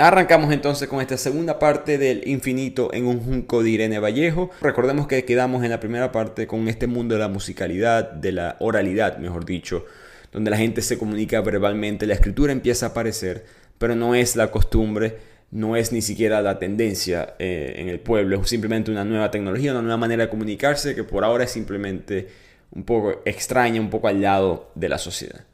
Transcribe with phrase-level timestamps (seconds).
[0.00, 4.50] Arrancamos entonces con esta segunda parte del infinito en un junco de Irene Vallejo.
[4.62, 8.56] Recordemos que quedamos en la primera parte con este mundo de la musicalidad, de la
[8.60, 9.84] oralidad, mejor dicho,
[10.32, 13.44] donde la gente se comunica verbalmente, la escritura empieza a aparecer,
[13.76, 15.18] pero no es la costumbre,
[15.50, 19.72] no es ni siquiera la tendencia eh, en el pueblo, es simplemente una nueva tecnología,
[19.72, 22.28] una nueva manera de comunicarse que por ahora es simplemente
[22.70, 25.44] un poco extraña, un poco al lado de la sociedad.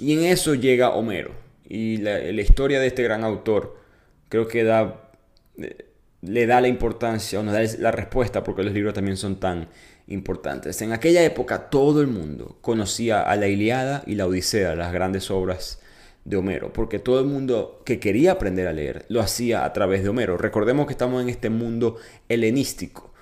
[0.00, 1.44] Y en eso llega Homero.
[1.66, 3.83] Y la, historia de este gran autor
[4.34, 5.12] creo que da,
[5.58, 5.86] eh,
[6.22, 9.68] le da la importancia o nos da la respuesta porque los libros también son tan
[10.08, 10.82] importantes.
[10.82, 15.30] En aquella época todo el mundo conocía a la Iliada y la Odisea, las grandes
[15.30, 15.80] obras
[16.24, 20.02] de Homero, porque todo el mundo que quería aprender a leer lo hacía a través
[20.02, 20.36] de Homero.
[20.36, 21.98] Recordemos que estamos en este mundo
[22.28, 23.14] helenístico,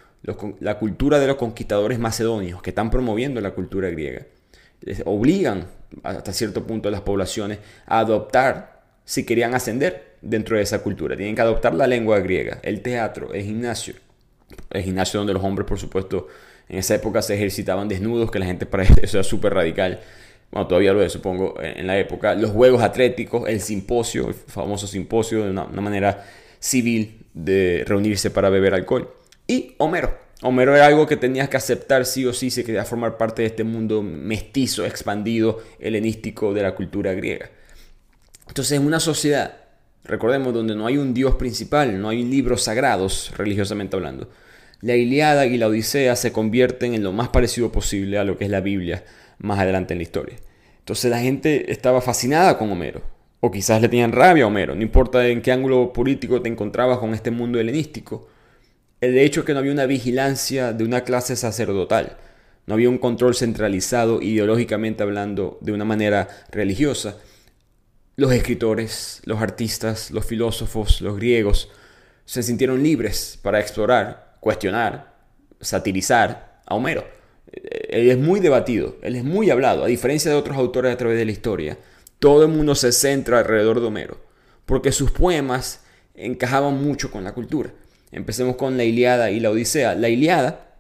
[0.61, 4.27] la cultura de los conquistadores macedonios que están promoviendo la cultura griega.
[4.81, 5.67] Les obligan
[6.05, 11.17] hasta cierto punto a las poblaciones a adoptar si querían ascender dentro de esa cultura.
[11.17, 13.95] Tienen que adoptar la lengua griega, el teatro, el gimnasio.
[14.71, 16.29] El gimnasio donde los hombres, por supuesto,
[16.69, 20.01] en esa época se ejercitaban desnudos, que la gente para eso era súper radical
[20.53, 24.87] bueno, todavía lo es, supongo, en la época, los juegos atléticos, el simposio, el famoso
[24.87, 26.27] simposio, de una, manera
[26.61, 29.11] civil de reunirse para beber alcohol.
[29.47, 30.15] Y Homero.
[30.43, 33.49] Homero era algo que tenías que aceptar sí o sí si querías formar parte de
[33.49, 37.49] este mundo mestizo, expandido, helenístico de la cultura griega.
[38.47, 39.57] Entonces, en una sociedad,
[40.05, 44.29] recordemos, donde no hay un dios principal, no hay libros sagrados, religiosamente hablando,
[44.81, 48.45] la Iliada y la Odisea se convierten en lo más parecido posible a lo que
[48.45, 49.05] es la Biblia
[49.39, 50.37] más adelante en la historia.
[50.81, 53.03] Entonces la gente estaba fascinada con Homero,
[53.39, 56.99] o quizás le tenían rabia a Homero, no importa en qué ángulo político te encontrabas
[56.99, 58.29] con este mundo helenístico.
[59.01, 62.17] El hecho es que no había una vigilancia de una clase sacerdotal,
[62.67, 67.17] no había un control centralizado ideológicamente hablando de una manera religiosa.
[68.17, 71.71] Los escritores, los artistas, los filósofos, los griegos
[72.25, 75.17] se sintieron libres para explorar, cuestionar,
[75.61, 77.05] satirizar a Homero
[77.53, 81.19] él es muy debatido, él es muy hablado, a diferencia de otros autores a través
[81.19, 81.79] de la historia.
[82.19, 84.21] Todo el mundo se centra alrededor de Homero,
[84.65, 85.81] porque sus poemas
[86.15, 87.71] encajaban mucho con la cultura.
[88.11, 89.95] Empecemos con la Iliada y la Odisea.
[89.95, 90.77] La Iliada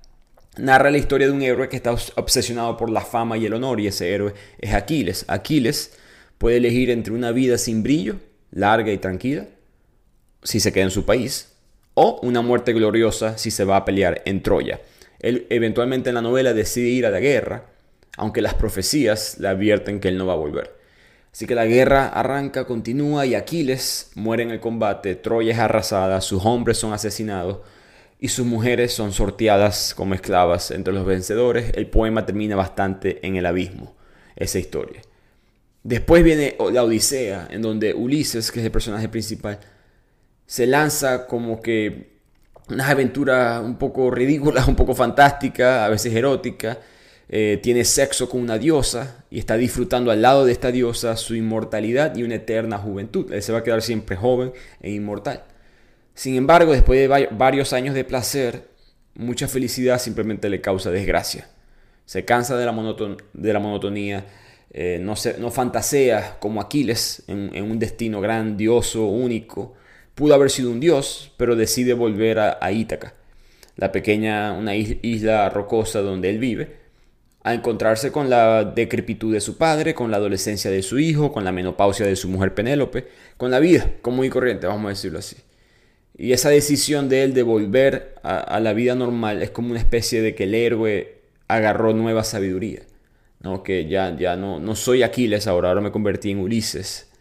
[0.56, 3.80] narra la historia de un héroe que está obsesionado por la fama y el honor,
[3.80, 5.24] y ese héroe es Aquiles.
[5.28, 5.98] Aquiles
[6.42, 8.16] puede elegir entre una vida sin brillo,
[8.50, 9.46] larga y tranquila,
[10.42, 11.52] si se queda en su país,
[11.94, 14.80] o una muerte gloriosa si se va a pelear en Troya.
[15.20, 17.66] Él eventualmente en la novela decide ir a la guerra,
[18.16, 20.74] aunque las profecías le advierten que él no va a volver.
[21.32, 26.20] Así que la guerra arranca, continúa y Aquiles muere en el combate, Troya es arrasada,
[26.20, 27.58] sus hombres son asesinados
[28.18, 31.70] y sus mujeres son sorteadas como esclavas entre los vencedores.
[31.76, 33.94] El poema termina bastante en el abismo,
[34.34, 35.02] esa historia.
[35.84, 39.58] Después viene la Odisea, en donde Ulises, que es el personaje principal,
[40.46, 42.12] se lanza como que
[42.68, 46.78] unas aventuras un poco ridículas, un poco fantásticas, a veces eróticas.
[47.34, 51.34] Eh, tiene sexo con una diosa y está disfrutando al lado de esta diosa su
[51.34, 53.32] inmortalidad y una eterna juventud.
[53.32, 55.44] Él se va a quedar siempre joven e inmortal.
[56.14, 58.68] Sin embargo, después de varios años de placer,
[59.14, 61.48] mucha felicidad simplemente le causa desgracia.
[62.04, 64.26] Se cansa de la, de la monotonía,
[64.72, 69.74] eh, no, se, no fantasea como Aquiles en un destino grandioso, único,
[70.14, 73.14] Pudo haber sido un dios, pero decide volver a, Ítaca,
[73.76, 76.76] la pequeña, una isla rocosa donde él vive,
[77.42, 81.44] a encontrarse con la decrepitud de su padre, con la adolescencia de su hijo, con
[81.44, 85.18] la menopausia de su mujer Penélope, con la vida común y corriente, vamos a decirlo
[85.18, 85.36] así.
[86.16, 90.20] Y esa decisión de él de volver a, la vida normal es como una especie
[90.20, 92.82] de que el héroe agarró nueva sabiduría.
[93.42, 93.62] ¿No?
[93.62, 97.12] Que ya, ya no, no soy Aquiles ahora, ahora me convertí en Ulises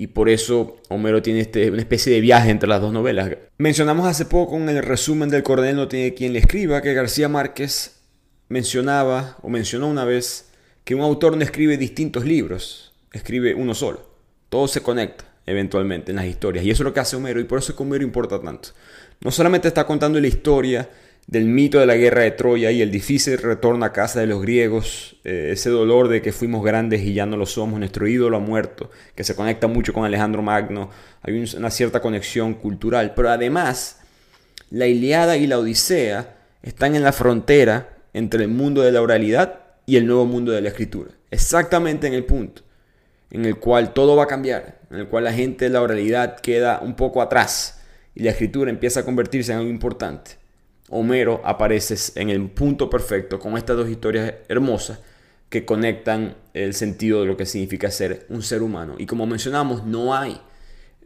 [0.00, 3.30] y por eso Homero tiene este, una especie de viaje entre las dos novelas.
[3.58, 7.28] Mencionamos hace poco en el resumen del Coronel no tiene quien le escriba que García
[7.28, 8.00] Márquez
[8.48, 10.52] mencionaba o mencionó una vez
[10.84, 14.08] que un autor no escribe distintos libros, escribe uno solo.
[14.48, 17.44] Todo se conecta eventualmente en las historias y eso es lo que hace Homero y
[17.44, 18.68] por eso es que Homero importa tanto.
[19.20, 20.88] No solamente está contando la historia
[21.28, 24.40] del mito de la guerra de Troya y el difícil retorno a casa de los
[24.40, 28.38] griegos, eh, ese dolor de que fuimos grandes y ya no lo somos, nuestro ídolo
[28.38, 30.88] ha muerto, que se conecta mucho con Alejandro Magno,
[31.20, 34.00] hay una cierta conexión cultural, pero además
[34.70, 39.60] la Iliada y la Odisea están en la frontera entre el mundo de la oralidad
[39.84, 42.62] y el nuevo mundo de la escritura, exactamente en el punto
[43.30, 46.40] en el cual todo va a cambiar, en el cual la gente de la oralidad
[46.40, 47.82] queda un poco atrás
[48.14, 50.47] y la escritura empieza a convertirse en algo importante.
[50.90, 55.00] Homero aparece en el punto perfecto con estas dos historias hermosas
[55.48, 58.94] que conectan el sentido de lo que significa ser un ser humano.
[58.98, 60.40] Y como mencionamos, no hay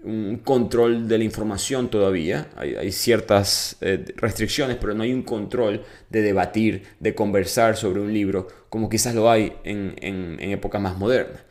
[0.05, 2.49] un control de la información todavía.
[2.57, 8.13] Hay, ciertas eh, restricciones, pero no hay un control de debatir, de conversar sobre un
[8.13, 11.43] libro, como quizás lo hay en, en, en épocas más modernas.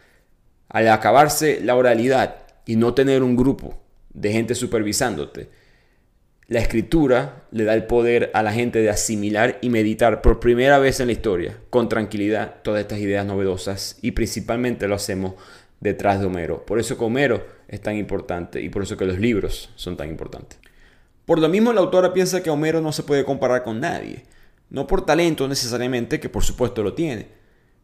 [0.68, 3.81] Al acabarse la oralidad y no tener un grupo
[4.13, 5.50] de gente supervisándote,
[6.51, 10.80] la escritura le da el poder a la gente de asimilar y meditar por primera
[10.80, 15.36] vez en la historia, con tranquilidad, todas estas ideas novedosas y principalmente lo hacemos
[15.80, 16.65] detrás de Homero.
[16.65, 20.09] Por eso que Homero es tan importante y por eso que los libros son tan
[20.09, 20.59] importantes.
[21.24, 24.25] Por lo mismo la autora piensa que Homero no se puede comparar con nadie,
[24.69, 27.27] no por talento necesariamente, que por supuesto lo tiene,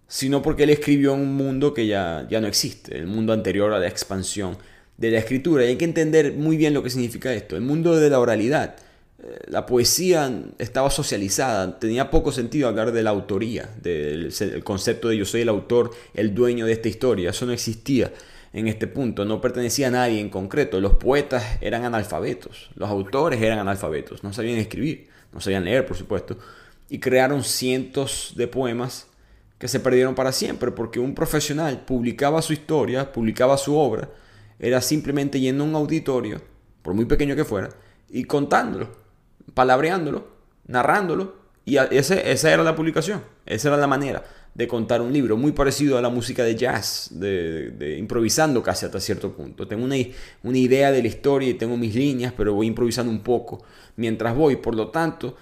[0.10, 3.80] sino porque él escribió un mundo que ya, ya no existe, el mundo anterior a
[3.80, 4.58] la expansión
[4.98, 5.64] de la escritura.
[5.66, 7.56] Y hay que entender muy bien lo que significa esto.
[7.56, 8.76] El mundo de la oralidad.
[9.24, 14.32] Eh, la poesía estaba socializada, tenía poco sentido hablar de la autoría, del
[14.64, 17.32] concepto de yo soy el autor, el dueño de esta historia.
[17.32, 18.12] Eso no existía
[18.54, 20.80] en este punto, no pertenecía a nadie en concreto.
[20.80, 25.98] Los poetas eran analfabetos, los autores eran analfabetos, no sabían escribir, no sabían leer, por
[25.98, 26.38] supuesto,
[26.90, 29.08] y crearon cientos de poemas
[29.58, 34.10] que se perdieron para siempre, porque un profesional publicaba su historia, publicaba su obra,
[34.60, 36.42] era simplemente yendo a un auditorio,
[36.82, 37.70] por muy pequeño que fuera,
[38.10, 38.90] y contándolo,
[39.54, 40.28] palabreándolo,
[40.68, 44.24] narrándolo, y ese, esa era la publicación, esa era la manera
[44.58, 49.00] de contar un libro, muy parecido a la música de jazz, de, improvisando casi hasta
[49.00, 49.68] cierto punto.
[49.68, 49.96] Tengo una,
[50.42, 53.64] una idea de la historia y tengo mis líneas, pero voy improvisando un poco
[53.98, 55.36] mientras voy, por lo tanto,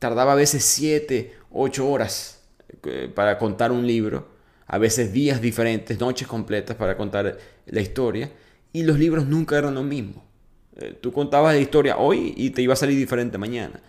[0.00, 2.42] tardaba a veces 7, 8 horas
[2.84, 4.28] eh, para contar un libro,
[4.66, 8.32] a veces días diferentes, noches completas para contar la historia
[8.76, 10.22] y los libros nunca eran lo mismo.
[10.76, 13.80] Eh, tú contabas la historia hoy y te iba a salir diferente mañana.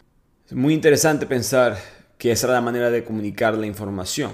[0.48, 1.78] Es muy interesante pensar
[2.18, 4.32] que esa era la manera de comunicar la información.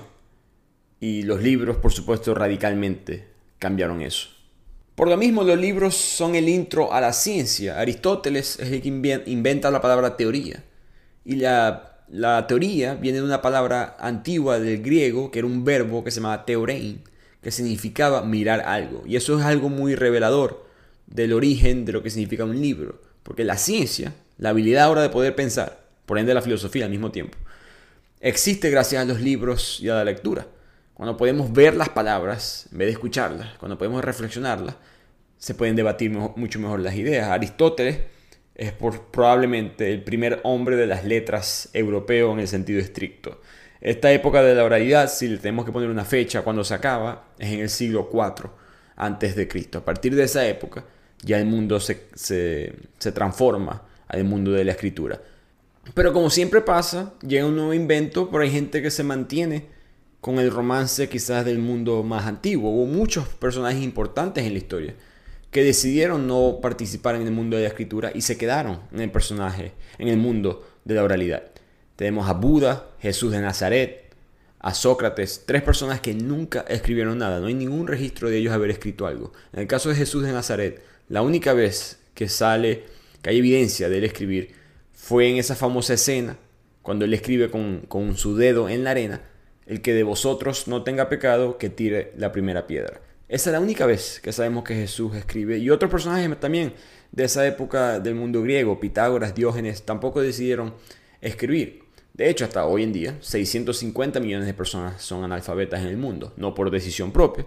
[0.99, 4.29] Y los libros, por supuesto, radicalmente cambiaron eso.
[4.93, 7.79] Por lo mismo, los libros son el intro a la ciencia.
[7.79, 10.63] Aristóteles es el que inventa la palabra teoría.
[11.25, 16.03] Y la, la teoría viene de una palabra antigua del griego, que era un verbo
[16.03, 17.01] que se llamaba teorein,
[17.43, 19.03] que significaba mirar algo.
[19.05, 20.65] Y eso es algo muy revelador
[21.05, 23.01] del origen de lo que significa un libro.
[23.21, 27.11] Porque la ciencia, la habilidad ahora de poder pensar, por ende la filosofía al mismo
[27.11, 27.37] tiempo,
[28.19, 30.47] existe gracias a los libros y a la lectura.
[30.93, 34.75] Cuando podemos ver las palabras en vez de escucharlas, cuando podemos reflexionarlas,
[35.37, 37.29] se pueden debatir mucho mejor las ideas.
[37.29, 37.99] Aristóteles
[38.55, 43.41] es por, probablemente el primer hombre de las letras europeo en el sentido estricto.
[43.83, 47.25] Esta época de la oralidad, si le tenemos que poner una fecha cuando se acaba,
[47.37, 48.49] es en el siglo IV
[48.95, 49.79] antes de Cristo.
[49.79, 50.85] A partir de esa época
[51.21, 55.21] ya el mundo se, se transforma al mundo de la escritura.
[55.93, 59.65] Pero como siempre pasa, llega un nuevo invento, pero hay gente que se mantiene
[60.21, 62.71] con el romance quizás del mundo más antiguo.
[62.71, 64.95] Hubo muchos personajes importantes en la historia
[65.51, 69.11] que decidieron no participar en el mundo de la escritura y se quedaron en el
[69.11, 71.52] personaje, en el mundo de la oralidad.
[72.03, 74.13] Tenemos a Buda, Jesús de Nazaret,
[74.59, 78.71] a Sócrates, tres personas que nunca escribieron nada, no hay ningún registro de ellos haber
[78.71, 79.31] escrito algo.
[79.53, 82.83] En el caso de Jesús de Nazaret, la única vez que sale,
[83.21, 84.51] que hay evidencia de él escribir,
[84.91, 86.35] fue en esa famosa escena,
[86.81, 89.21] cuando él escribe con, con su dedo en la arena,
[89.65, 92.99] el que de vosotros no tenga pecado, que tire la primera piedra.
[93.29, 95.57] Esa es la única vez que sabemos que Jesús escribe.
[95.57, 96.73] Y otros personajes también
[97.13, 100.73] de esa época del mundo griego, Pitágoras, Diógenes, tampoco decidieron
[101.21, 101.82] escribir.
[102.13, 106.33] De hecho, hasta hoy en día, 650 millones de personas son analfabetas en el mundo,
[106.37, 107.45] no por decisión propia.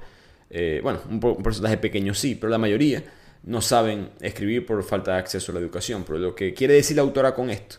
[0.50, 3.04] Eh, bueno, un, porcentaje pequeño sí, pero la mayoría
[3.44, 6.02] no saben escribir por falta de acceso a la educación.
[6.04, 7.76] Pero lo que quiere decir la autora con esto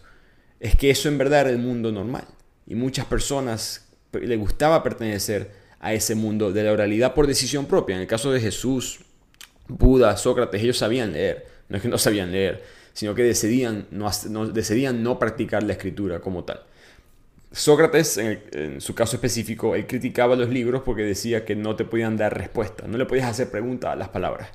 [0.62, 2.26] es que eso en verdad era el mundo normal.
[2.66, 7.96] Y muchas personas le gustaba pertenecer a ese mundo de la oralidad por decisión propia.
[7.96, 9.02] En el caso de Jesús,
[9.68, 11.46] Buda, Sócrates, ellos sabían leer.
[11.68, 12.64] No es que no sabían leer,
[12.94, 13.88] sino que decidían
[14.54, 16.62] decidían no practicar la escritura como tal.
[17.58, 22.16] Sócrates, en, su caso específico, él criticaba los libros porque decía que no te podían
[22.16, 24.50] dar respuesta, no le podías hacer preguntas a las palabras.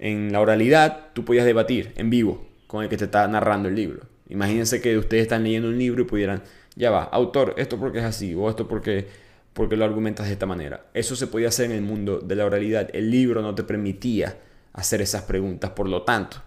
[0.00, 3.76] En la oralidad, tú podías debatir en vivo con el que te está narrando el
[3.76, 4.00] libro.
[4.28, 6.42] Imagínense que ustedes están leyendo un libro y pudieran,
[6.74, 9.06] ya va, autor, esto porque es así, o esto porque,
[9.52, 10.86] porque lo argumentas de esta manera.
[10.94, 12.90] Eso se podía hacer en el mundo de la oralidad.
[12.92, 14.36] El libro no te permitía
[14.72, 16.38] hacer esas preguntas, por lo tanto,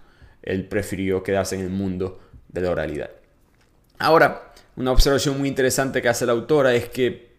[0.41, 3.11] él prefirió quedarse en el mundo de la oralidad.
[3.97, 7.35] Ahora, una observación muy interesante que hace la autora es que,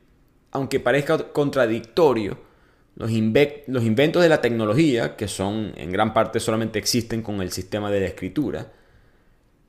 [0.53, 2.39] aunque parezca contradictorio,
[2.97, 7.91] los, inventos de la tecnología, que son en gran parte solamente existen con el sistema
[7.91, 8.73] de la escritura,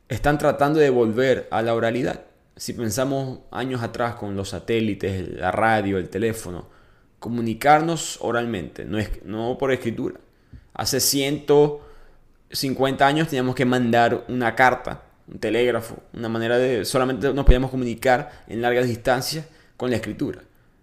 [0.08, 2.22] están tratando de volver a la oralidad.
[2.56, 6.70] Si pensamos años atrás con los satélites, la radio, el teléfono,
[7.20, 10.16] comunicarnos oralmente, no, es, no por escritura.
[10.74, 11.82] Hace ciento
[12.52, 17.72] 50 años teníamos que mandar una carta, un telégrafo, una manera de solamente nos podíamos
[17.72, 20.42] comunicar en largas distancias con la escritura.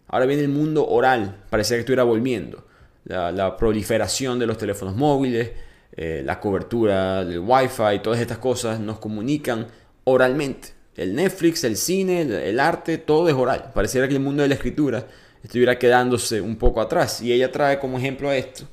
[0.09, 2.67] Ahora viene el mundo oral, parecía que estuviera volviendo.
[3.05, 5.51] La, proliferación de los teléfonos móviles,
[5.97, 9.67] eh, la cobertura del wifi, todas estas cosas nos comunican
[10.05, 10.69] oralmente.
[10.97, 13.73] El Netflix, el cine, el, arte, todo es oral.
[13.75, 15.07] Pareciera que el mundo de la escritura
[15.43, 17.21] estuviera quedándose un poco atrás.
[17.21, 18.65] Y ella trae como ejemplo esto,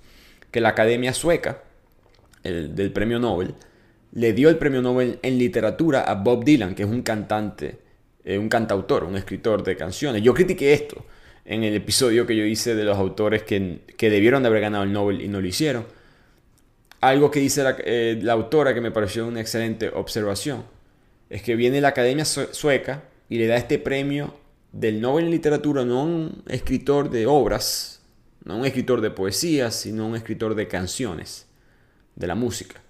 [0.51, 1.63] que la Academia Sueca,
[2.43, 3.55] el, del Premio Nobel,
[4.13, 7.79] le dio el Premio Nobel en literatura a Bob Dylan, que es un cantante,
[8.23, 10.21] eh, un cantautor, un escritor de canciones.
[10.21, 11.05] Yo critiqué esto
[11.45, 14.91] en el episodio que yo hice de los autores que, debieron de haber ganado el
[14.91, 15.85] Nobel y no lo hicieron.
[16.99, 20.63] Algo que dice la, eh, autora que me pareció una excelente observación
[21.29, 24.35] es que viene la Academia Sueca y le da este premio
[24.71, 28.01] del Nobel en Literatura no a un escritor de obras,
[28.43, 31.47] no a un escritor de poesía, sino a un escritor de canciones,
[32.15, 32.81] de la música.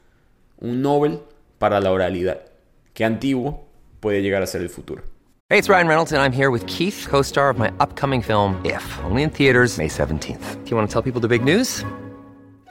[0.62, 1.20] Un Nobel
[1.60, 2.52] para la oralidad.
[2.94, 3.68] que antiguo
[4.00, 5.04] puede llegar a ser el futuro.
[5.50, 8.84] Hey, it's Ryan Reynolds and I'm here with Keith, co-star of my upcoming film If,
[9.04, 10.64] only in theaters May 17th.
[10.64, 11.84] Do you want to tell people the big news?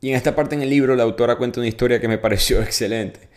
[0.00, 2.60] Y en esta parte en el libro la autora cuenta una historia que me pareció
[2.62, 3.28] excelente,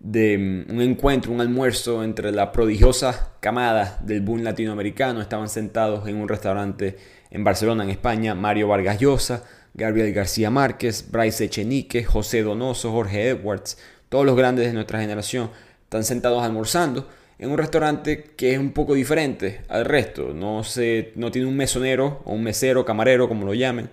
[0.00, 5.20] de mm, un encuentro, un almuerzo entre la prodigiosa camada del boom latinoamericano.
[5.20, 6.96] Estaban sentados en un restaurante
[7.30, 9.44] en Barcelona, en España, Mario Vargas Llosa,
[9.74, 13.76] Gabriel García Márquez, Bryce Echenique, José Donoso, Jorge Edwards,
[14.08, 15.50] todos los grandes de nuestra generación
[15.84, 17.08] están sentados almorzando
[17.38, 20.32] en un restaurante que es un poco diferente al resto.
[20.32, 23.90] No, se, no tiene un mesonero o un mesero, camarero, como lo llamen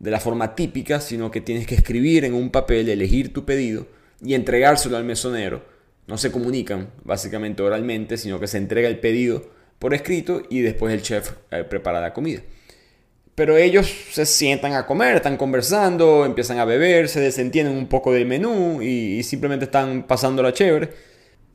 [0.00, 3.86] de la forma típica, sino que tienes que escribir en un papel, elegir tu pedido
[4.20, 5.62] y entregárselo al mesonero.
[6.06, 10.92] No se comunican básicamente oralmente, sino que se entrega el pedido por escrito y después
[10.92, 12.40] el chef eh, prepara la comida.
[13.34, 18.12] Pero ellos se sientan a comer, están conversando, empiezan a beber, se desentienden un poco
[18.12, 20.90] del menú y, y simplemente están pasando la chévere.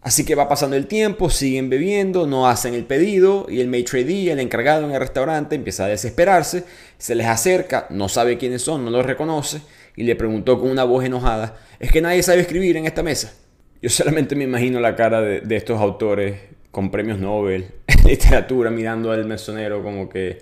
[0.05, 4.03] Así que va pasando el tiempo, siguen bebiendo, no hacen el pedido y el maitre
[4.03, 6.63] d', el encargado en el restaurante, empieza a desesperarse,
[6.99, 9.61] se les acerca, no sabe quiénes son, no los reconoce
[9.95, 13.33] y le preguntó con una voz enojada, ¿es que nadie sabe escribir en esta mesa?
[13.81, 16.37] Yo solamente me imagino la cara de, estos autores
[16.69, 17.71] con premios Nobel
[18.05, 20.37] literatura mirando al mesonero como que,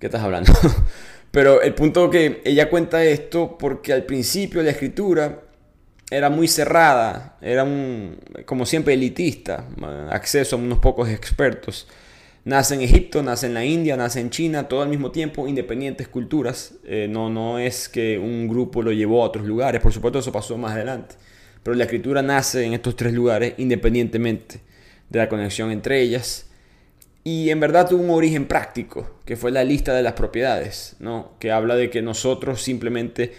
[0.00, 0.52] ¿qué estás hablando?
[1.30, 5.38] Pero el punto que ella cuenta esto porque al principio la escritura
[6.12, 9.66] era muy cerrada, era un, como siempre elitista,
[10.10, 11.88] acceso a unos pocos expertos.
[12.44, 16.08] Nace en Egipto, nace en la India, nace en China, todo al mismo tiempo, independientes
[16.08, 16.74] culturas.
[16.84, 20.32] Eh, no, no es que un grupo lo llevó a otros lugares, por supuesto eso
[20.32, 21.14] pasó más adelante.
[21.62, 24.60] Pero la escritura nace en estos tres lugares independientemente
[25.08, 26.46] de la conexión entre ellas.
[27.24, 31.32] Y en verdad tuvo un origen práctico, que fue la lista de las propiedades, ¿no?
[31.38, 33.32] que habla de que nosotros simplemente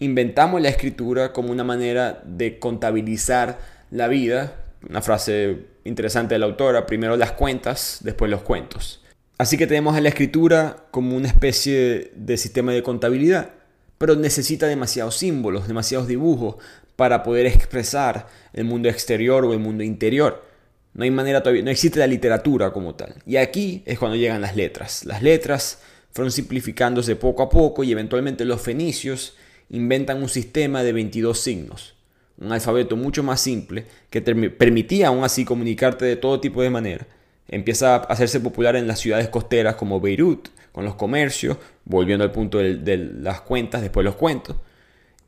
[0.00, 3.58] inventamos la escritura como una manera de contabilizar
[3.90, 4.56] la vida.
[4.88, 9.02] Una frase interesante de la autora, primero las cuentas, después los cuentos.
[9.38, 13.50] Así que tenemos a la escritura como una especie de sistema de contabilidad,
[13.98, 16.56] pero necesita demasiados símbolos, demasiados dibujos
[16.96, 20.44] para poder expresar el mundo exterior o el mundo interior.
[20.92, 23.14] No hay manera todavía, no existe la literatura como tal.
[23.26, 25.04] Y aquí es cuando llegan las letras.
[25.04, 25.78] Las letras
[26.12, 29.34] fueron simplificándose poco a poco y eventualmente los fenicios
[29.70, 31.94] inventan un sistema de 22 signos,
[32.38, 37.06] un alfabeto mucho más simple que permitía aún así comunicarte de todo tipo de manera.
[37.48, 42.30] Empieza a hacerse popular en las ciudades costeras como Beirut, con los comercios, volviendo al
[42.30, 44.56] punto de, las cuentas, después los cuentos.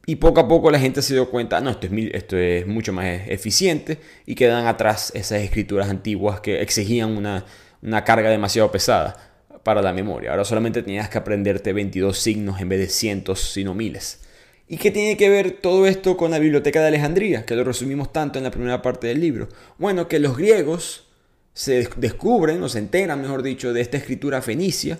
[0.06, 3.98] Y poco a poco la gente se dio cuenta, no, esto es, mucho más eficiente
[4.26, 7.44] y quedan atrás esas escrituras antiguas que exigían una,
[7.82, 9.16] una carga demasiado pesada
[9.62, 10.30] para la memoria.
[10.30, 14.21] Ahora solamente tenías que aprenderte 22 signos en vez de cientos, sino miles.
[14.72, 18.10] ¿Y qué tiene que ver todo esto con la biblioteca de Alejandría, que lo resumimos
[18.10, 19.50] tanto en la primera parte del libro?
[19.76, 21.08] Bueno, que los griegos
[21.52, 24.98] se descubren o se enteran, mejor dicho, de esta escritura fenicia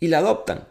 [0.00, 0.64] y la adoptan.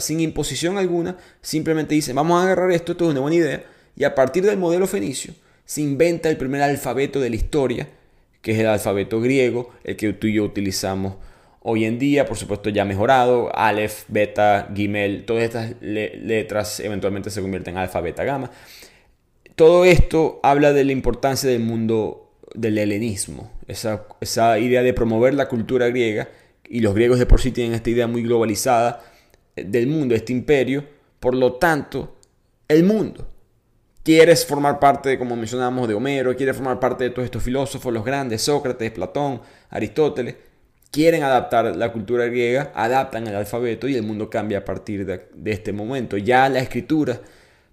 [0.00, 3.64] sin imposición alguna, simplemente dicen, vamos a agarrar esto, esto es una buena idea,
[3.94, 7.88] y a partir del modelo fenicio se inventa el primer alfabeto de la historia,
[8.42, 11.18] que es el alfabeto griego, el que tú y yo utilizamos
[11.68, 17.42] hoy en día, por supuesto ya mejorado, Aleph, Beta, Gimel, todas estas letras eventualmente se
[17.42, 18.52] convierten en alfa, beta, gamma.
[19.56, 25.48] Todo esto habla de la importancia del mundo del helenismo, esa, idea de promover la
[25.48, 26.28] cultura griega,
[26.68, 29.02] y los griegos de por sí tienen esta idea muy globalizada
[29.56, 30.84] del mundo, este imperio,
[31.18, 32.14] por lo tanto,
[32.68, 33.26] el mundo.
[34.04, 38.04] Quieres formar parte, como mencionamos, de Homero, quieres formar parte de todos estos filósofos, los
[38.04, 40.36] grandes, Sócrates, Platón, Aristóteles,
[40.96, 45.52] quieren adaptar la cultura griega, adaptan el alfabeto y el mundo cambia a partir de,
[45.52, 46.16] este momento.
[46.16, 47.20] Ya la escritura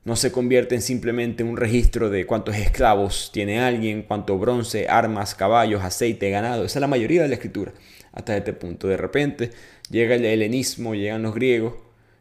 [0.03, 5.35] no se convierte en simplemente un registro de cuántos esclavos tiene alguien, cuánto bronce, armas,
[5.35, 6.65] caballos, aceite, ganado.
[6.65, 7.71] Esa es la mayoría de la escritura
[8.11, 8.89] hasta este punto.
[8.89, 9.51] De repente
[9.89, 11.75] llega el helenismo, llegan los griegos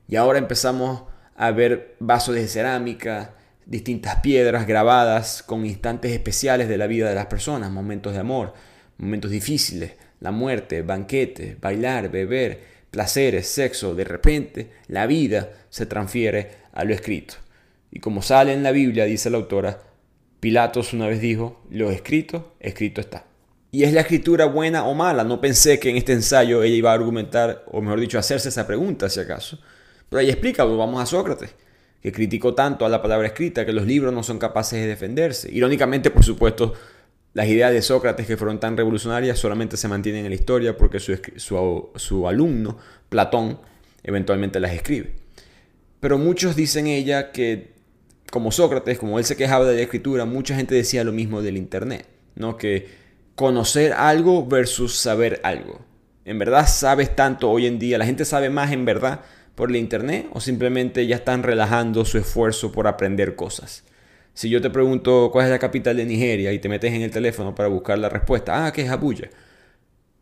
[0.06, 1.02] y ahora empezamos
[1.34, 3.34] a ver vasos de cerámica,
[3.66, 8.54] distintas piedras grabadas con instantes especiales de la vida de las personas, momentos de amor,
[8.98, 12.60] momentos difíciles, la muerte, banquetes, bailar, beber,
[12.90, 13.94] placeres, sexo.
[13.94, 17.34] De repente la vida se transfiere a lo escrito.
[17.90, 19.82] Y como sale en la Biblia, dice la autora,
[20.40, 23.26] Pilatos una vez dijo, lo escrito, escrito está.
[23.70, 25.24] ¿Y es la escritura buena o mala?
[25.24, 28.66] No pensé que en este ensayo ella iba a argumentar, o mejor dicho, hacerse esa
[28.66, 29.58] pregunta, si acaso.
[30.08, 31.54] Pero ella explica, vamos a Sócrates
[32.02, 35.48] que criticó tanto a la palabra escrita que los libros no son capaces de defenderse.
[35.52, 36.74] Irónicamente, por supuesto,
[37.34, 41.00] las ideas de Sócrates que fueron tan revolucionarias solamente se mantienen en la historia porque
[41.00, 41.18] su,
[41.96, 43.58] su, alumno, Platón,
[44.02, 45.12] eventualmente las escribe.
[46.00, 47.72] Pero muchos dicen ella que,
[48.30, 51.56] como Sócrates, como él se quejaba de la escritura, mucha gente decía lo mismo del
[51.56, 52.56] Internet, ¿no?
[52.56, 52.88] Que
[53.34, 55.80] conocer algo versus saber algo.
[56.24, 59.22] En verdad sabes tanto hoy en día, la gente sabe más en verdad
[59.54, 63.84] por la internet o simplemente ya están relajando su esfuerzo por aprender cosas.
[64.34, 67.10] Si yo te pregunto cuál es la capital de Nigeria y te metes en el
[67.10, 69.30] teléfono para buscar la respuesta, ah, que es Abuya.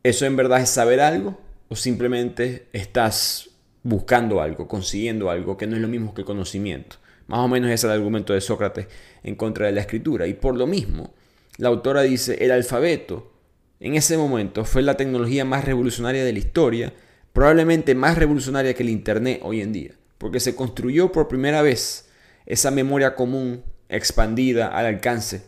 [0.03, 3.51] ¿Eso en verdad es saber algo o simplemente estás
[3.83, 6.97] buscando algo, consiguiendo algo que no es lo mismo que conocimiento?
[7.27, 8.87] Más o menos ese es el argumento de Sócrates
[9.23, 10.27] en contra de la escritura.
[10.27, 11.15] Y por lo mismo,
[11.59, 13.33] la autora dice, el alfabeto
[13.79, 16.93] en ese momento fue la tecnología más revolucionaria de la historia
[17.33, 22.09] probablemente más revolucionaria que el Internet hoy en día, porque se construyó por primera vez
[22.47, 25.43] esa memoria común expandida al alcance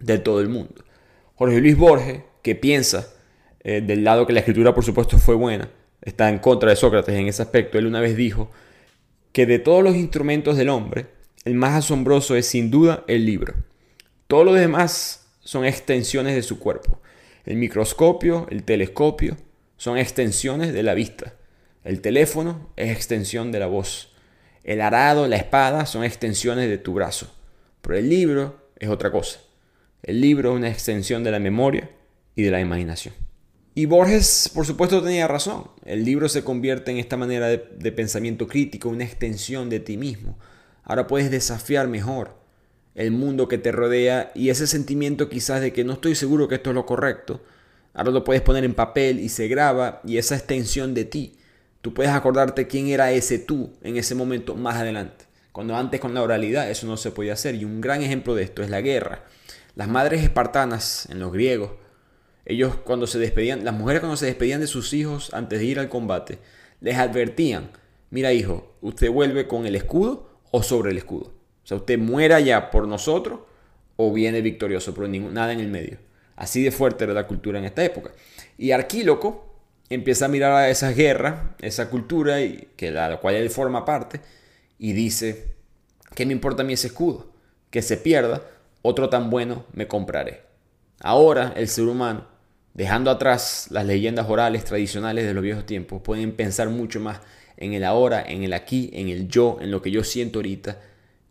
[0.00, 0.84] de todo el mundo.
[1.34, 3.08] Jorge Luis Borges, que piensa
[3.64, 5.68] eh, del lado que la escritura por supuesto fue buena,
[6.00, 8.50] está en contra de Sócrates en ese aspecto, él una vez dijo
[9.32, 11.06] que de todos los instrumentos del hombre,
[11.44, 13.54] el más asombroso es sin duda el libro.
[14.26, 17.00] Todos los demás son extensiones de su cuerpo.
[17.44, 19.36] El microscopio, el telescopio,
[19.76, 21.34] son extensiones de la vista.
[21.82, 24.12] El teléfono es extensión de la voz.
[24.62, 27.34] El arado, la espada son extensiones de tu brazo.
[27.82, 29.40] Pero el libro es otra cosa.
[30.02, 31.90] El libro es una extensión de la memoria
[32.34, 33.14] y de la imaginación.
[33.74, 35.70] Y Borges, por supuesto, tenía razón.
[35.84, 40.38] El libro se convierte en esta manera de, pensamiento crítico, una extensión de ti mismo.
[40.84, 42.36] Ahora puedes desafiar mejor
[42.94, 46.56] el mundo que te rodea y ese sentimiento quizás de que no estoy seguro que
[46.56, 47.42] esto es lo correcto,
[47.94, 51.36] Ahora lo puedes poner en papel y se graba y esa extensión de ti.
[51.82, 55.26] Tú puedes acordarte quién era ese tú en ese momento más adelante.
[55.52, 57.54] Cuando antes con la oralidad eso no se podía hacer.
[57.54, 59.24] Y un gran ejemplo de esto es la guerra.
[59.74, 61.72] Las madres espartanas en los griegos,
[62.44, 65.78] ellos cuando se despedían, las mujeres cuando se despedían de sus hijos antes de ir
[65.78, 66.38] al combate,
[66.80, 67.70] les advertían,
[68.10, 71.32] mira hijo, usted vuelve con el escudo o sobre el escudo.
[71.64, 73.40] O sea, usted muera ya por nosotros
[73.96, 75.98] o viene victorioso, pero nada en el medio.
[76.36, 78.12] Así de fuerte era la cultura en esta época.
[78.58, 79.54] Y Arquíloco
[79.88, 83.84] empieza a mirar a esa guerra, esa cultura, y, que la, la cual él forma
[83.84, 84.20] parte,
[84.82, 85.54] y dice,
[86.16, 87.30] ¿qué me importa a mí ese escudo?
[87.70, 88.42] Que se pierda,
[88.82, 90.42] otro tan bueno me compraré.
[90.98, 92.26] Ahora el ser humano,
[92.74, 97.20] dejando atrás las leyendas orales tradicionales de los viejos tiempos, pueden pensar mucho más
[97.58, 100.80] en el ahora, en el aquí, en el yo, en lo que yo siento ahorita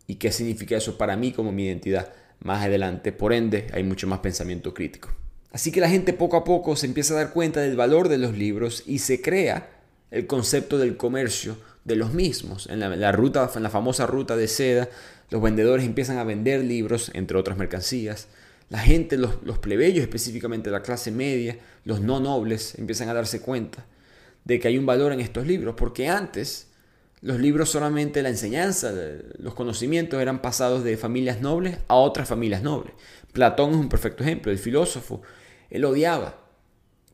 [0.06, 2.10] y qué significa eso para mí como mi identidad
[2.40, 3.12] más adelante.
[3.12, 5.10] Por ende, hay mucho más pensamiento crítico.
[5.50, 8.16] Así que la gente poco a poco se empieza a dar cuenta del valor de
[8.16, 9.68] los libros y se crea
[10.10, 12.68] el concepto del comercio de los mismos.
[12.68, 14.88] En la, ruta, en la famosa ruta de seda,
[15.30, 18.28] los vendedores empiezan a vender libros, entre otras mercancías.
[18.68, 23.40] La gente, los, los plebeyos, específicamente la clase media, los no nobles, empiezan a darse
[23.40, 23.84] cuenta
[24.44, 26.68] de que hay un valor en estos libros, porque antes
[27.20, 28.92] los libros solamente la enseñanza,
[29.38, 32.94] los conocimientos eran pasados de familias nobles a otras familias nobles.
[33.32, 35.22] Platón es un perfecto ejemplo, el filósofo.
[35.70, 36.40] Él odiaba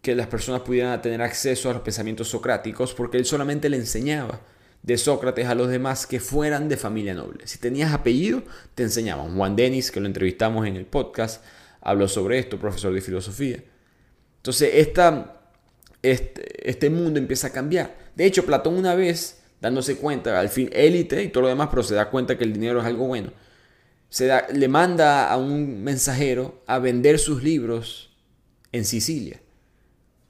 [0.00, 4.40] que las personas pudieran tener acceso a los pensamientos socráticos porque él solamente le enseñaba
[4.83, 7.47] de Sócrates a los demás que fueran de familia noble.
[7.47, 8.43] Si tenías apellido,
[8.75, 9.37] te enseñaban.
[9.37, 11.45] Juan Denis, que lo entrevistamos en el podcast,
[11.81, 13.62] habló sobre esto, profesor de filosofía.
[14.37, 15.41] Entonces, esta,
[16.03, 17.97] este, este mundo empieza a cambiar.
[18.14, 21.83] De hecho, Platón una vez, dándose cuenta, al fin élite y todo lo demás, pero
[21.83, 23.33] se da cuenta que el dinero es algo bueno,
[24.09, 28.17] se da, le manda a un mensajero a vender sus libros
[28.73, 29.41] en Sicilia.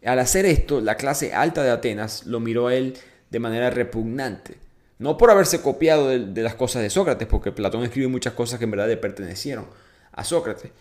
[0.05, 2.97] Al hacer esto, la clase alta de Atenas lo miró a él
[3.31, 4.57] de manera repugnante.
[4.99, 8.64] No por haberse copiado de, las cosas de Sócrates, porque Platón escribe muchas cosas que
[8.64, 9.67] en verdad le pertenecieron
[10.12, 10.73] a Sócrates,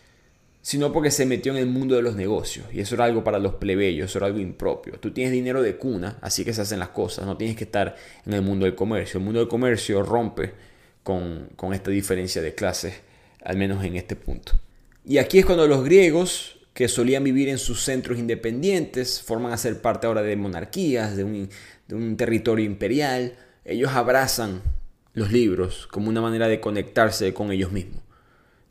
[0.61, 2.65] sino porque se metió en el mundo de los negocios.
[2.73, 4.99] Y eso era algo para los plebeyos, eso era algo impropio.
[4.99, 7.95] Tú tienes dinero de cuna, así que se hacen las cosas, no tienes que estar
[8.25, 9.19] en el mundo del comercio.
[9.19, 10.53] El mundo del comercio rompe
[11.03, 12.95] con, con esta diferencia de clases,
[13.43, 14.53] al menos en este punto.
[15.05, 19.57] Y aquí es cuando los griegos que solían vivir en sus centros independientes, forman a
[19.57, 21.49] ser parte ahora de monarquías, de un,
[21.87, 23.33] de un territorio imperial,
[23.65, 24.61] ellos abrazan
[25.13, 28.01] los libros como una manera de conectarse con ellos mismos.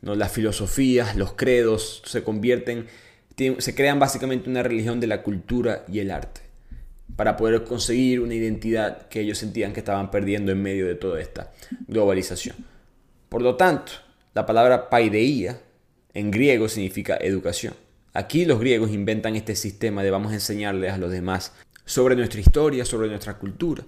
[0.01, 0.15] ¿no?
[0.15, 2.87] Las filosofías, los credos se convierten,
[3.35, 6.41] se crean básicamente una religión de la cultura y el arte,
[7.15, 11.19] para poder conseguir una identidad que ellos sentían que estaban perdiendo en medio de toda
[11.19, 11.51] esta
[11.87, 12.55] globalización.
[13.29, 13.91] Por lo tanto,
[14.33, 15.59] la palabra paideía
[16.13, 17.73] en griego significa educación.
[18.13, 21.53] Aquí los griegos inventan este sistema de vamos a enseñarles a los demás
[21.87, 23.83] sobre nuestra historia, sobre nuestra cultura.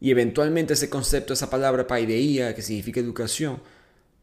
[0.00, 3.60] Y eventualmente ese concepto, esa palabra paideía, que significa educación,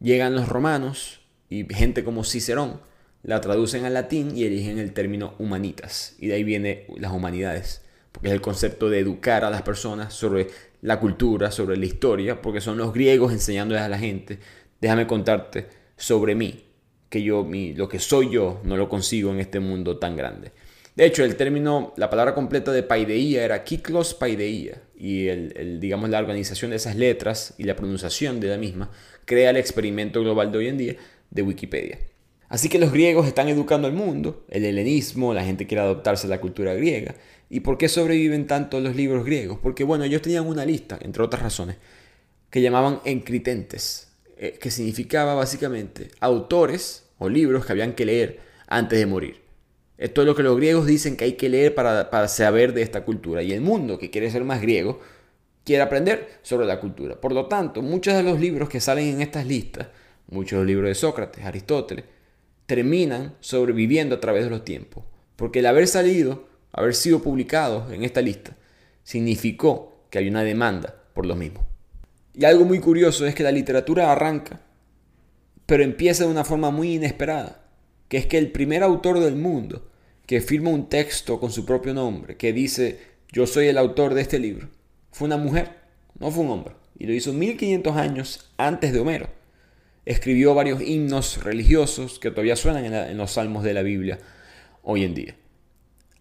[0.00, 1.20] llegan los romanos
[1.50, 2.80] y gente como Cicerón
[3.24, 6.14] la traducen al latín y eligen el término humanitas.
[6.18, 10.14] Y de ahí viene las humanidades, porque es el concepto de educar a las personas
[10.14, 10.48] sobre
[10.82, 14.38] la cultura, sobre la historia, porque son los griegos enseñándoles a la gente,
[14.80, 16.64] déjame contarte sobre mí,
[17.08, 20.52] que yo, mi, lo que soy yo, no lo consigo en este mundo tan grande.
[20.94, 24.82] De hecho, el término, la palabra completa de paideía era kiklos paideía.
[24.96, 28.90] Y el, digamos, la organización de esas letras y la pronunciación de la misma
[29.24, 30.96] crea el experimento global de hoy en día
[31.30, 31.98] de Wikipedia.
[32.48, 36.30] Así que los griegos están educando al mundo, el helenismo, la gente quiere adoptarse a
[36.30, 37.14] la cultura griega.
[37.48, 39.58] ¿Y por qué sobreviven tanto los libros griegos?
[39.62, 41.76] Porque, bueno, ellos tenían una lista, entre otras razones,
[42.50, 48.98] que llamaban encritentes, eh, que significaba básicamente autores o libros que habían que leer antes
[48.98, 49.41] de morir.
[49.98, 53.04] Esto es lo que los griegos dicen que hay que leer para, saber de esta
[53.04, 53.42] cultura.
[53.42, 55.00] Y el mundo, que quiere ser más griego,
[55.64, 57.20] quiere aprender sobre la cultura.
[57.20, 59.88] Por lo tanto, muchos de los libros que salen en estas listas,
[60.28, 62.04] muchos de los libros de Sócrates, Aristóteles,
[62.66, 65.04] terminan sobreviviendo a través de los tiempos.
[65.36, 68.56] Porque el haber salido, haber sido publicados en esta lista,
[69.04, 71.66] significó que hay una demanda por lo mismo.
[72.34, 74.60] Y algo muy curioso es que la literatura arranca,
[75.66, 77.62] pero empieza de una forma muy inesperada,
[78.12, 79.88] que es que el primer autor del mundo
[80.26, 83.00] que firma un texto con su propio nombre, que dice,
[83.32, 84.68] yo soy el autor de este libro,
[85.12, 85.70] fue una mujer,
[86.18, 86.74] no fue un hombre.
[86.98, 89.30] Y lo hizo 1500 años antes de Homero.
[90.04, 94.18] Escribió varios himnos religiosos que todavía suenan en, los salmos de la Biblia
[94.82, 95.34] hoy en día.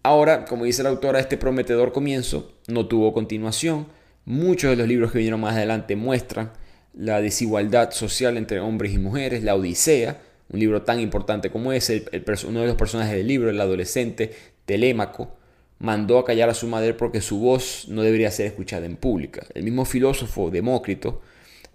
[0.02, 3.88] Ahora, como dice la autora, este prometedor comienzo no tuvo continuación.
[4.24, 6.54] Muchos de los libros que vinieron más adelante muestran
[6.94, 12.06] la desigualdad social entre hombres y mujeres, la Odisea, un libro tan importante como ese,
[12.48, 14.32] uno de los personajes del libro, el adolescente
[14.66, 15.36] Telémaco,
[15.80, 19.46] mandó a callar a su madre porque su voz no debería ser escuchada en pública.
[19.54, 21.22] El mismo filósofo Demócrito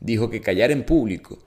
[0.01, 1.39] dijo que callar en público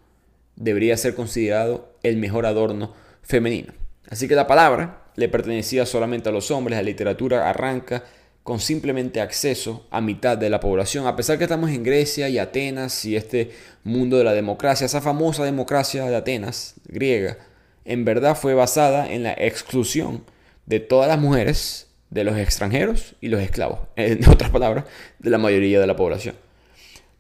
[0.56, 3.74] debería ser considerado el mejor adorno femenino.
[4.10, 8.04] Así que la palabra le pertenecía solamente a los hombres, la literatura arranca
[8.50, 12.40] con simplemente acceso a mitad de la población, a pesar que estamos en Grecia y
[12.40, 13.52] Atenas y este
[13.84, 17.38] mundo de la democracia, esa famosa democracia de Atenas, griega,
[17.86, 20.24] en verdad fue basada en la exclusión
[20.66, 24.86] de todas las mujeres, de los extranjeros y los esclavos, en otras palabras,
[25.20, 26.34] de la mayoría de la población.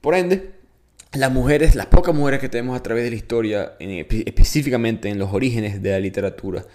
[0.01, 0.53] Por ende,
[1.13, 5.31] las mujeres, las pocas mujeres que tenemos a través de la historia, específicamente en los
[5.31, 6.65] orígenes de la literatura,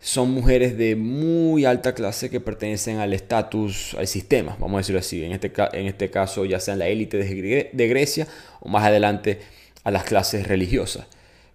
[0.00, 5.00] son mujeres de muy alta clase que pertenecen al estatus, al sistema, vamos a decirlo
[5.00, 8.28] así, en este, en este caso ya sea en la élite de, Grecia
[8.60, 9.40] o más adelante
[9.82, 11.06] a las clases religiosas.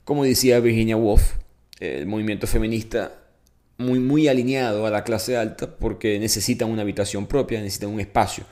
[0.04, 1.36] Como decía Virginia Woolf,
[1.80, 3.14] el movimiento feminista
[3.78, 8.44] muy, muy alineado a la clase alta porque necesitan una habitación propia, necesitan un espacio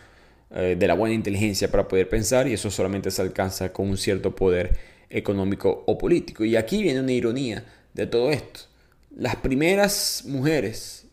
[0.56, 3.98] eh, de la buena inteligencia para poder pensar y eso solamente se alcanza con un
[3.98, 4.78] cierto poder
[5.10, 6.46] económico o político.
[6.46, 8.71] Y aquí viene una ironía de todo esto
[9.16, 11.06] las primeras mujeres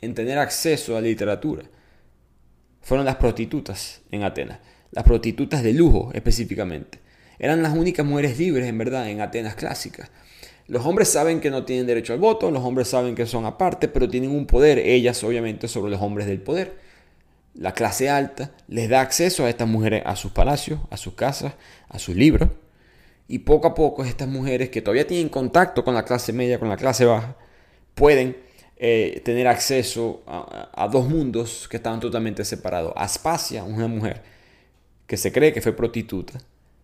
[0.00, 1.64] en tener acceso a la literatura
[2.80, 4.58] fueron las prostitutas en Atenas,
[4.90, 6.98] las prostitutas de lujo específicamente.
[7.38, 10.10] Eran las únicas mujeres libres, en verdad, en Atenas clásicas.
[10.66, 13.88] Los hombres saben que no tienen derecho al voto, los hombres saben que son aparte,
[13.88, 16.78] pero tienen un poder, ellas obviamente, sobre los hombres del poder.
[17.54, 21.54] La clase alta les da acceso a estas mujeres a sus palacios, a sus casas,
[21.88, 22.48] a sus libros.
[23.28, 26.68] Y poco a poco estas mujeres que todavía tienen contacto con la clase media, con
[26.68, 27.36] la clase baja,
[27.94, 28.36] pueden
[28.76, 32.92] eh, tener acceso a, dos mundos que estaban totalmente separados.
[32.96, 34.22] Aspasia, una mujer
[35.06, 36.40] que se cree que fue prostituta,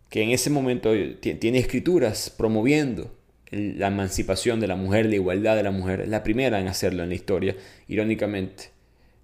[0.09, 3.15] que en ese momento tiene escrituras promoviendo
[3.51, 7.09] la emancipación de la mujer, la igualdad de la mujer, la primera en hacerlo en
[7.09, 7.57] la historia.
[7.89, 8.71] Irónicamente,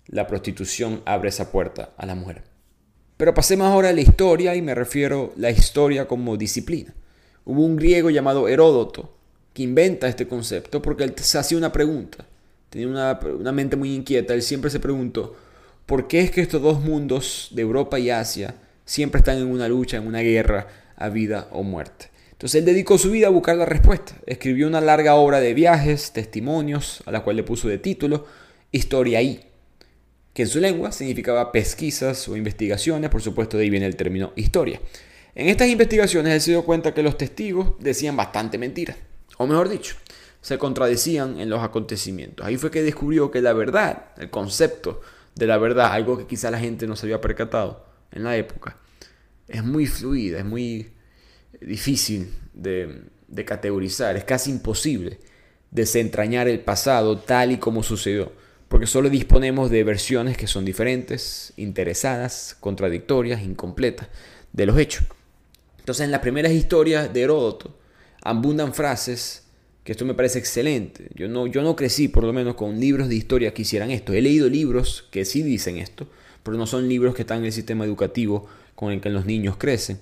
[0.08, 2.42] la prostitución abre esa puerta a la mujer.
[3.16, 6.92] Pero pasemos ahora a la historia y me refiero a la historia como disciplina.
[7.44, 9.13] Hubo un griego llamado Heródoto
[9.54, 12.26] que inventa este concepto porque él se hacía una pregunta.
[12.68, 14.34] Tenía una, una mente muy inquieta.
[14.34, 15.36] Él siempre se preguntó,
[15.86, 19.68] ¿por qué es que estos dos mundos de Europa y Asia siempre están en una
[19.68, 22.10] lucha, en una guerra a vida o muerte?
[22.32, 24.16] Entonces él dedicó su vida a buscar la respuesta.
[24.26, 28.26] Escribió una larga obra de viajes, testimonios, a la cual le puso de título
[28.72, 29.40] Historia I,
[30.32, 34.32] que en su lengua significaba pesquisas o investigaciones, por supuesto de ahí viene el término
[34.34, 34.80] historia.
[35.36, 38.96] En estas investigaciones él se dio cuenta que los testigos decían bastante mentiras,
[39.38, 39.96] o mejor dicho,
[40.40, 42.44] se contradecían en los acontecimientos.
[42.44, 45.00] Ahí fue que descubrió que la verdad, el concepto
[45.34, 48.76] de la verdad, algo que quizá la gente no se había percatado en la época,
[49.48, 50.92] es muy fluida, es muy
[51.60, 53.04] difícil de,
[53.44, 55.18] categorizar, es casi imposible
[55.70, 58.32] desentrañar el pasado tal y como sucedió,
[58.68, 64.08] porque solo disponemos de versiones que son diferentes, interesadas, contradictorias, incompletas
[64.52, 65.04] de los hechos.
[65.78, 67.76] Entonces en las primeras historias de Heródoto
[68.24, 69.44] abundan frases
[69.84, 71.08] que esto me parece excelente.
[71.14, 74.12] Yo no, yo no crecí por lo menos con libros de historia que hicieran esto.
[74.12, 76.08] He leído libros que sí dicen esto,
[76.42, 79.56] pero no son libros que están en el sistema educativo con el que los niños
[79.56, 80.00] crecen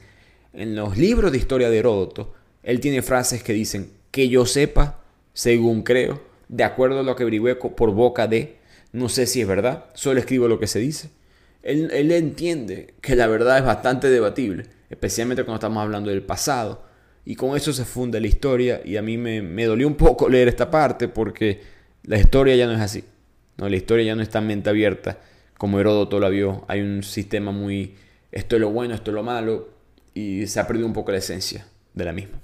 [0.52, 5.00] en los libros de historia de Heródoto, él tiene frases que dicen que yo sepa,
[5.32, 8.58] según creo, de acuerdo a lo que averigüé por boca de,
[8.92, 11.10] no sé si es verdad, solo escribo lo que se dice.
[11.62, 16.84] Él, entiende que la verdad es bastante debatible, especialmente cuando estamos hablando del pasado.
[17.24, 20.28] Y con eso se funda la historia y a mí me, me dolió un poco
[20.28, 21.60] leer esta parte porque
[22.04, 23.04] la historia ya no es así.
[23.56, 25.18] No, la historia ya no es tan mente abierta
[25.62, 26.64] como Heródoto la vio.
[26.66, 27.94] Hay un sistema muy,
[28.32, 29.68] esto es lo bueno, esto es lo malo,
[30.12, 32.40] y se ha perdido un poco la esencia de la misma.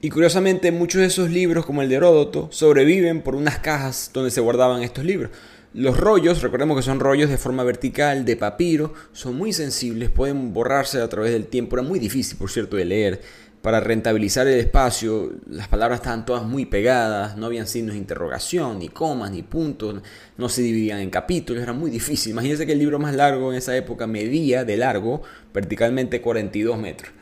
[0.00, 4.30] Y curiosamente muchos de esos libros, como el de Heródoto, sobreviven por unas cajas donde
[4.30, 5.30] se guardaban estos libros.
[5.74, 10.52] Los rollos, recordemos que son rollos de forma vertical, de papiro, son muy sensibles, pueden
[10.52, 11.76] borrarse a través del tiempo.
[11.76, 13.20] Era muy difícil, por cierto, de leer.
[13.62, 18.78] Para rentabilizar el espacio, las palabras estaban todas muy pegadas, no habían signos de interrogación,
[18.78, 20.00] ni comas, ni puntos,
[20.36, 22.32] no se dividían en capítulos, era muy difícil.
[22.32, 27.12] Imagínense que el libro más largo en esa época medía de largo verticalmente 42 metros.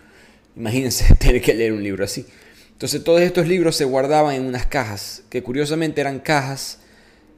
[0.57, 2.27] Imagínense tener que leer un libro así.
[2.73, 6.81] Entonces todos estos libros se guardaban en unas cajas, que curiosamente eran cajas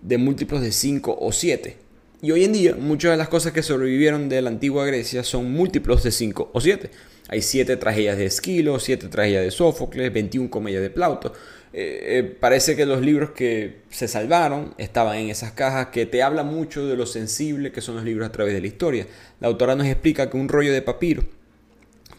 [0.03, 1.77] de múltiplos de 5 o 7.
[2.21, 5.53] Y hoy en día muchas de las cosas que sobrevivieron de la antigua Grecia son
[5.53, 6.91] múltiplos de 5 o 7.
[7.29, 11.35] Hay siete tragedias de Esquilo, siete tragedias de Sófocles, 21 comedias de Plauto.
[11.75, 16.23] Eh, eh, parece que los libros que se salvaron estaban en esas cajas que te
[16.23, 19.07] habla mucho de lo sensible que son los libros a través de la historia.
[19.41, 21.25] La autora nos explica que un rollo de papiro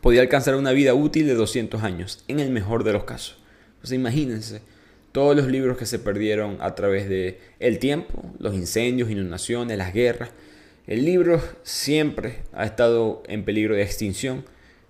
[0.02, 3.40] podía alcanzar una vida útil de 200 años, en el mejor de los casos.
[3.76, 4.62] Entonces imagínense
[5.12, 9.92] todos los libros que se perdieron a través de el tiempo, los incendios, inundaciones, las
[9.92, 10.30] guerras.
[10.86, 14.46] El libro siempre ha estado en peligro de extinción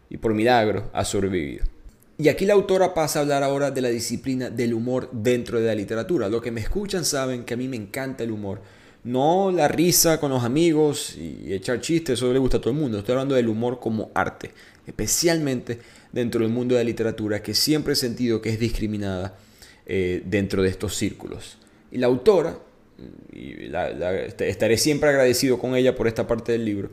[0.10, 1.66] y por milagro ha sobrevivido.
[2.18, 5.68] Y aquí la autora pasa a hablar ahora de la disciplina del humor dentro de
[5.68, 6.28] la literatura.
[6.28, 8.62] Los que me escuchan saben que a mí me encanta el humor.
[9.06, 12.80] No la risa con los amigos y echar chistes, eso le gusta a todo el
[12.80, 13.00] mundo.
[13.00, 14.52] Estoy hablando del humor como arte,
[14.86, 15.80] especialmente
[16.12, 19.38] dentro del mundo de la literatura, que siempre he sentido que es discriminada
[19.86, 21.58] eh, dentro de estos círculos.
[21.90, 22.60] Y la autora,
[23.32, 23.72] y
[24.40, 26.90] estaré siempre agradecido con ella por esta parte del libro,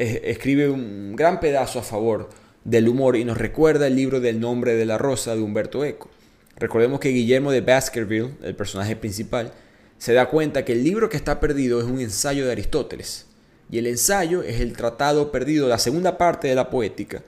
[0.00, 2.30] escribe un gran pedazo a favor
[2.64, 6.10] del humor y nos recuerda el libro del nombre de la rosa de Humberto Eco.
[6.56, 9.52] Recordemos que Guillermo de Baskerville, el personaje principal,
[9.98, 13.26] se da cuenta que el libro que está perdido es un ensayo de Aristóteles.
[13.70, 17.22] Y el ensayo es el tratado perdido, la segunda parte de la poética,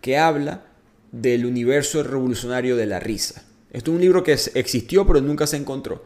[0.00, 0.64] que habla
[1.12, 3.44] del universo revolucionario de la risa.
[3.72, 6.02] Esto es un libro que existió pero nunca se encontró.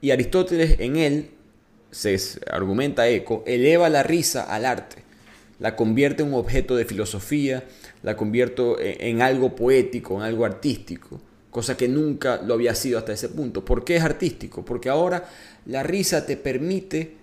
[0.00, 1.30] Y Aristóteles en él,
[1.90, 2.16] se
[2.50, 5.01] argumenta Eco, eleva la risa al arte
[5.62, 7.62] la convierte en un objeto de filosofía,
[8.02, 11.20] la convierto en, algo poético, en algo artístico,
[11.52, 13.64] cosa que nunca lo había sido hasta ese punto.
[13.64, 14.64] ¿Por qué es artístico?
[14.64, 15.28] Porque ahora
[15.66, 17.14] la risa te permite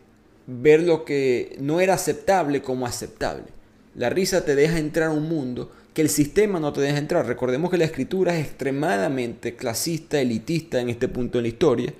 [0.47, 3.43] ver lo que no era aceptable como aceptable.
[3.95, 7.27] La risa te deja entrar a un mundo que el sistema no te deja entrar.
[7.27, 11.93] Recordemos que la escritura es extremadamente clasista, elitista en este punto de la historia.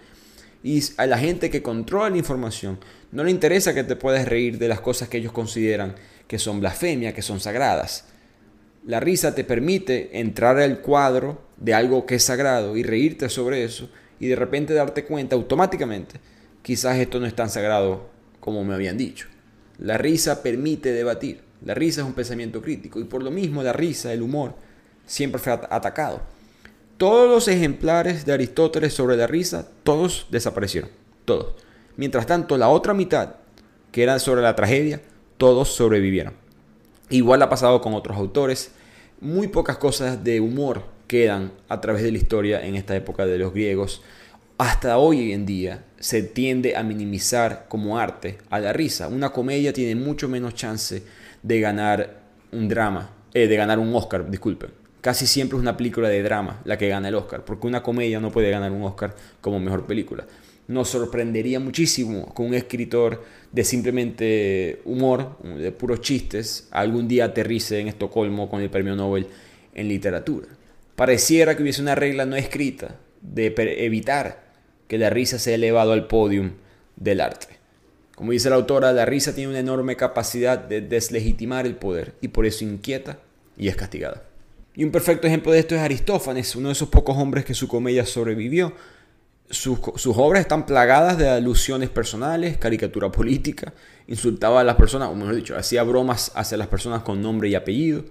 [0.63, 2.79] Y a la gente que controla la información
[3.11, 5.95] no le interesa que te puedas reír de las cosas que ellos consideran
[6.29, 8.05] que son blasfemia, que son sagradas.
[8.85, 13.63] La risa te permite entrar al cuadro de algo que es sagrado y reírte sobre
[13.63, 13.89] eso
[14.19, 16.19] y de repente darte cuenta automáticamente,
[16.61, 19.27] quizás esto no es tan sagrado como me habían dicho.
[19.79, 21.41] La risa permite debatir.
[21.65, 24.53] La risa es un pensamiento crítico y por lo mismo la risa, el humor,
[25.07, 26.21] siempre fue atacado.
[26.97, 30.91] Todos los ejemplares de Aristóteles sobre la risa, todos desaparecieron.
[31.25, 31.55] Todos.
[31.97, 33.37] Mientras tanto, la otra mitad,
[33.91, 35.01] que era sobre la tragedia,
[35.39, 36.33] todos sobrevivieron.
[37.09, 38.71] Igual ha pasado con otros autores.
[39.21, 43.39] Muy pocas cosas de humor quedan a través de la historia en esta época de
[43.39, 44.03] los griegos.
[44.57, 49.07] Hasta hoy en día se tiende a minimizar como arte a la risa.
[49.07, 51.03] Una comedia tiene mucho menos chance
[51.41, 52.19] de ganar
[52.51, 54.71] un drama, eh, de ganar un Oscar, disculpen.
[54.99, 58.19] Casi siempre es una película de drama la que gana el Oscar, porque una comedia
[58.19, 60.25] no puede ganar un Oscar como mejor película.
[60.69, 67.79] Nos sorprendería muchísimo que un escritor de simplemente humor, de puros chistes, algún día aterrice
[67.79, 69.25] en Estocolmo con el premio Nobel
[69.73, 70.47] en literatura.
[70.95, 73.51] Pareciera que hubiese una regla no escrita de
[73.83, 74.43] evitar
[74.87, 76.51] que la risa sea elevado al podium
[76.97, 77.47] del arte.
[78.13, 82.27] Como dice la autora, la risa tiene una enorme capacidad de deslegitimar el poder y
[82.27, 83.17] por eso inquieta
[83.57, 84.21] y es castigada.
[84.75, 87.67] Y un perfecto ejemplo de esto es Aristófanes, uno de esos pocos hombres que su
[87.67, 88.75] comedia sobrevivió.
[89.49, 89.79] Sus,
[90.15, 93.73] obras están plagadas de alusiones personales, caricatura política,
[94.07, 97.55] insultaba a las personas, o mejor dicho, hacía bromas hacia las personas con nombre y
[97.55, 98.05] apellido,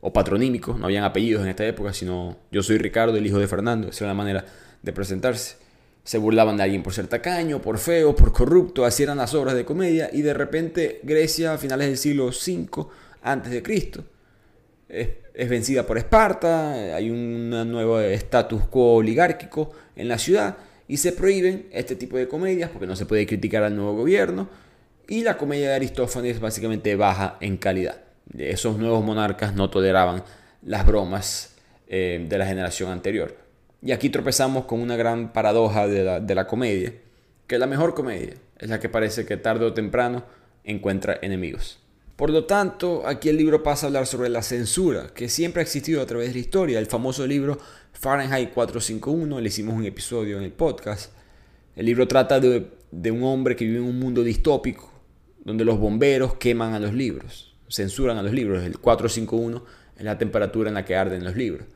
[0.00, 3.46] o patronímicos, no habían apellidos en esta época, sino yo soy Ricardo, el hijo de
[3.46, 4.44] Fernando, esa era la manera
[4.82, 5.56] de presentarse.
[6.02, 9.54] Se burlaban de alguien por ser tacaño, por feo, por corrupto, así eran las obras
[9.54, 14.04] de comedia, y de repente Grecia a finales del siglo V de Cristo
[14.92, 20.56] es, vencida por Esparta, hay un nuevo status quo oligárquico en la ciudad
[20.92, 24.50] y se prohíben este tipo de comedias porque no se puede criticar al nuevo gobierno
[25.08, 28.02] y la comedia de Aristófanes básicamente baja en calidad.
[28.36, 30.22] Esos nuevos monarcas no toleraban
[30.60, 33.34] las bromas eh, de la generación anterior.
[33.80, 36.92] Y aquí tropezamos con una gran paradoja de la, de la comedia,
[37.46, 40.24] que la mejor comedia es la que parece que tarde o temprano
[40.62, 41.78] encuentra enemigos.
[42.16, 45.64] Por lo tanto, aquí el libro pasa a hablar sobre la censura, que siempre ha
[45.64, 46.78] existido a través de la historia.
[46.78, 47.58] El famoso libro
[47.92, 51.12] Fahrenheit 451, le hicimos un episodio en el podcast.
[51.76, 54.92] El libro trata de, un hombre que vive en un mundo distópico,
[55.44, 58.62] donde los bomberos queman a los libros, censuran a los libros.
[58.64, 59.64] El 451
[59.96, 61.66] es la temperatura en la que arden los libros.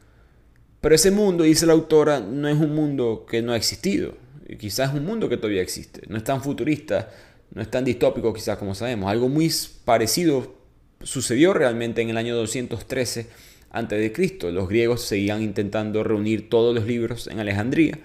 [0.80, 4.14] Pero ese mundo, dice la autora, no es un mundo que no ha existido.
[4.58, 6.02] Quizás es un mundo que todavía existe.
[6.08, 7.08] No es tan futurista
[7.52, 9.10] no es tan distópico quizás como sabemos.
[9.10, 9.52] Algo muy
[9.84, 10.54] parecido
[11.02, 13.28] sucedió realmente en el año 213
[13.76, 14.38] a.C.
[14.52, 17.98] Los griegos seguían intentando reunir todos los libros en Alejandría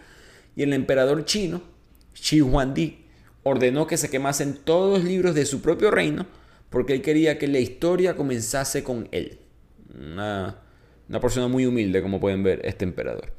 [0.56, 1.62] y el emperador chino,
[2.14, 3.06] Shi Huangdi,
[3.44, 6.26] ordenó que se quemasen todos los libros de su propio reino
[6.70, 9.40] porque él quería que la historia comenzase con él.
[9.94, 10.58] Una,
[11.10, 13.34] una persona muy humilde, como pueden ver, este emperador.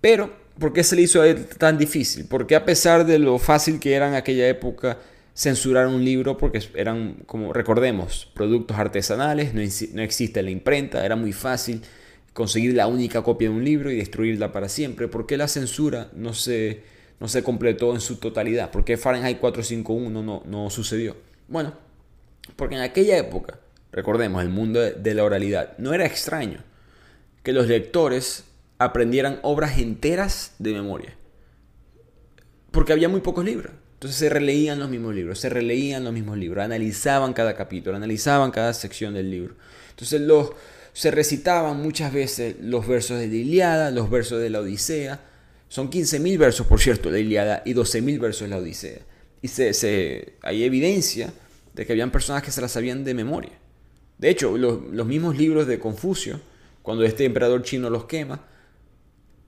[0.00, 1.22] Pero, ¿por qué se le hizo
[1.58, 2.26] tan difícil?
[2.28, 4.98] Porque a pesar de lo fácil que era en aquella época
[5.36, 11.14] censurar un libro, porque eran, como recordemos, productos artesanales, no, no existe la imprenta, era
[11.14, 11.82] muy fácil
[12.32, 15.08] conseguir la única copia de un libro y destruirla para siempre.
[15.08, 16.82] ¿Por qué la censura no se,
[17.20, 18.70] no se completó en su totalidad?
[18.70, 21.16] ¿Por qué Fahrenheit 451 no, no sucedió?
[21.48, 21.74] Bueno,
[22.56, 23.58] porque en aquella época,
[23.92, 26.60] recordemos, el mundo de la oralidad, no era extraño
[27.42, 28.44] que los lectores
[28.78, 31.14] aprendieran obras enteras de memoria.
[32.70, 33.72] Porque había muy pocos libros.
[33.96, 38.50] Entonces se releían los mismos libros, se releían los mismos libros, analizaban cada capítulo, analizaban
[38.50, 39.54] cada sección del libro.
[39.88, 40.50] Entonces los,
[40.92, 45.20] se recitaban muchas veces los versos de la Iliada, los versos de la Odisea.
[45.70, 49.00] Son 15.000 versos, por cierto, la Iliada y 12.000 versos de la Odisea.
[49.40, 51.32] Y se, se, hay evidencia
[51.72, 53.52] de que habían personas que se las sabían de memoria.
[54.18, 56.38] De hecho, los, los mismos libros de Confucio,
[56.82, 58.44] cuando este emperador chino los quema,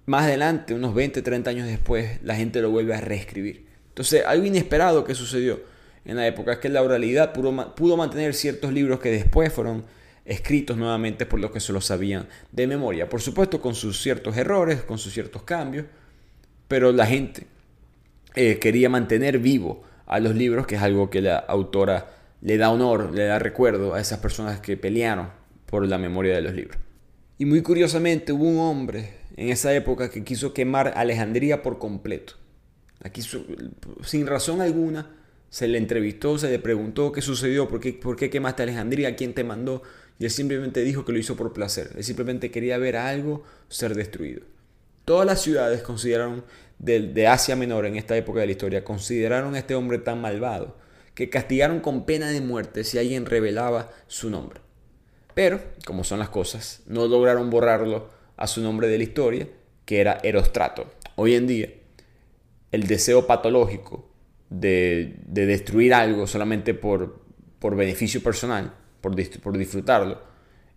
[0.06, 3.68] más adelante, unos 20, 30 años después, la gente lo vuelve a reescribir.
[3.99, 5.59] Entonces, algo inesperado que sucedió
[6.05, 9.86] en la época es que la oralidad pudo, mantener ciertos libros que después fueron
[10.24, 13.09] escritos nuevamente por los que se los sabían de memoria.
[13.09, 15.86] Por supuesto, con sus ciertos errores, con sus ciertos cambios,
[16.68, 17.49] pero la gente
[18.36, 22.09] eh, quería mantener vivo a los libros, que es algo que la autora
[22.40, 25.28] le da honor, le da recuerdo a esas personas que pelearon
[25.66, 26.78] por la memoria de los libros.
[27.36, 32.38] Y muy curiosamente hubo un hombre en esa época que quiso quemar Alejandría por completo.
[33.01, 33.22] Aquí,
[34.03, 35.14] sin razón alguna,
[35.51, 39.32] Se le entrevistó, se le preguntó qué sucedió, por qué, por qué quemaste Alejandría, quién
[39.32, 39.82] te mandó.
[40.18, 41.90] Y él simplemente dijo que lo hizo por placer.
[41.96, 44.42] Él simplemente quería ver algo ser destruido.
[45.07, 46.44] Todas las ciudades consideraron
[46.78, 50.20] de, de, Asia Menor en esta época de la historia, consideraron a este hombre tan
[50.20, 50.76] malvado
[51.14, 54.61] que castigaron con pena de muerte si alguien revelaba su nombre.
[55.34, 59.49] Pero, como son las cosas, no lograron borrarlo a su nombre de la historia,
[59.84, 60.92] que era Erostrato.
[61.16, 61.70] Hoy en día,
[62.73, 64.09] el deseo patológico
[64.51, 67.21] de, destruir algo solamente por,
[67.59, 70.21] por beneficio personal, por, por disfrutarlo,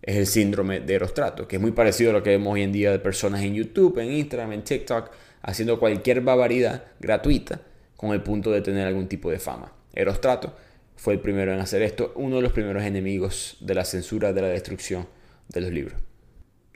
[0.02, 2.72] es el síndrome de Erostrato, que es muy parecido a lo que vemos hoy en
[2.72, 5.10] día de personas en YouTube, en Instagram, en TikTok,
[5.42, 7.60] haciendo cualquier barbaridad gratuita
[7.96, 9.72] con el punto de tener algún tipo de fama.
[9.94, 10.54] Erostrato
[10.96, 14.42] fue el primero en hacer esto, uno de los primeros enemigos de la censura, de
[14.42, 15.06] la destrucción
[15.48, 16.00] de los libros.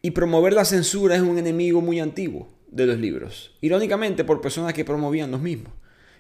[0.03, 4.75] Y promover la censura es un enemigo muy antiguo de los libros, irónicamente por personas
[4.75, 5.73] que promovían los mismos.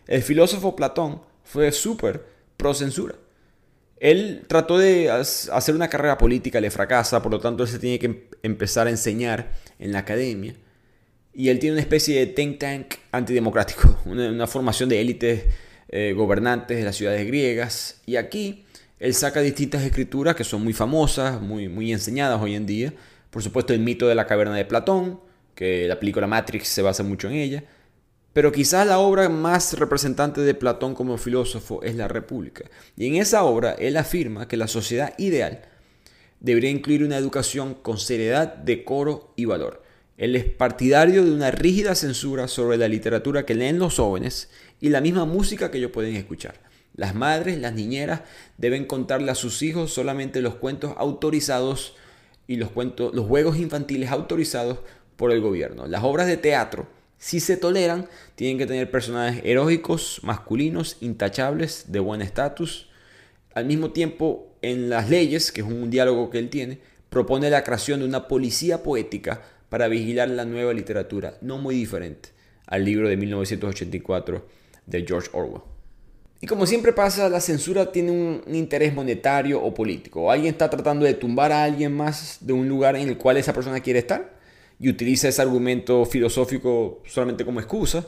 [0.06, 2.24] El filósofo Platón fue súper
[2.56, 3.14] pro censura.
[3.98, 7.98] Él trató de hacer una carrera política, le fracasa, por lo tanto él se tiene
[7.98, 10.54] que em-, empezar a enseñar en la academia.
[11.32, 15.44] Y él tiene una especie de think tank antidemocrático, una, formación de élites
[15.88, 18.00] eh, gobernantes de las ciudades griegas.
[18.06, 18.64] Y aquí
[18.98, 22.92] él saca distintas escrituras que son muy famosas, muy, muy enseñadas hoy en día.
[23.30, 25.20] Por supuesto, el mito de la caverna de Platón,
[25.56, 27.64] que la película Matrix se basa mucho en ella.
[28.32, 32.64] Pero quizás la obra más representante de Platón como filósofo es La República.
[32.94, 35.62] Y en esa obra él afirma que la sociedad ideal
[36.38, 39.82] debería incluir una educación con seriedad, decoro y valor.
[40.18, 44.50] Él es partidario de una rígida censura sobre la literatura que leen los jóvenes
[44.80, 46.60] y la misma música que ellos pueden escuchar.
[46.94, 48.20] Las madres, las niñeras
[48.58, 51.96] deben contarle a sus hijos solamente los cuentos autorizados
[52.46, 54.78] y los, cuentos, los juegos infantiles autorizados
[55.16, 55.86] por el gobierno.
[55.86, 56.86] Las obras de teatro
[57.18, 62.88] si se toleran, tienen que tener personajes heroicos, masculinos, intachables, de buen estatus.
[63.54, 67.64] Al mismo tiempo, en las leyes, que es un diálogo que él tiene, propone la
[67.64, 72.30] creación de una policía poética para vigilar la nueva literatura, no muy diferente
[72.66, 74.46] al libro de 1984
[74.86, 75.62] de George Orwell.
[76.40, 80.30] Y como siempre pasa, la censura tiene un interés monetario o político.
[80.30, 83.54] Alguien está tratando de tumbar a alguien más de un lugar en el cual esa
[83.54, 84.35] persona quiere estar
[84.78, 88.06] y utiliza ese argumento filosófico solamente como excusa,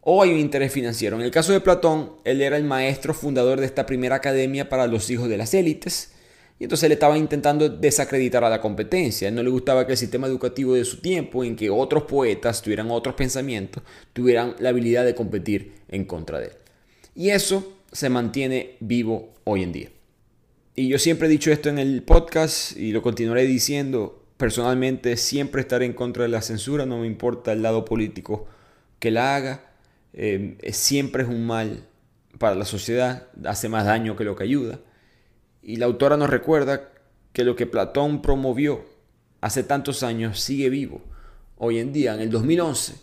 [0.00, 1.16] o hay un interés financiero.
[1.16, 4.86] En el caso de Platón, él era el maestro fundador de esta primera academia para
[4.86, 6.12] los hijos de las élites,
[6.58, 9.30] y entonces él estaba intentando desacreditar a la competencia.
[9.30, 12.90] no le gustaba que el sistema educativo de su tiempo, en que otros poetas tuvieran
[12.90, 13.82] otros pensamientos,
[14.12, 16.52] tuvieran la habilidad de competir en contra de él.
[17.14, 19.90] Y eso se mantiene vivo hoy en día.
[20.74, 25.60] Y yo siempre he dicho esto en el podcast y lo continuaré diciendo, personalmente siempre
[25.60, 28.46] estaré en contra de la censura, no me importa el lado político
[29.00, 29.64] que la haga,
[30.14, 31.84] eh, siempre es un mal
[32.38, 34.80] para la sociedad, hace más daño que lo que ayuda.
[35.60, 36.88] Y la autora nos recuerda
[37.32, 38.84] que lo que Platón promovió
[39.40, 41.02] hace tantos años sigue vivo.
[41.56, 42.94] Hoy en día, en el 2011,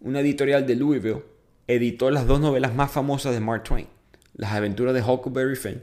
[0.00, 1.22] una editorial de Louisville
[1.66, 3.86] editó las dos novelas más famosas de Mark Twain,
[4.34, 5.82] Las aventuras de Huckleberry Finn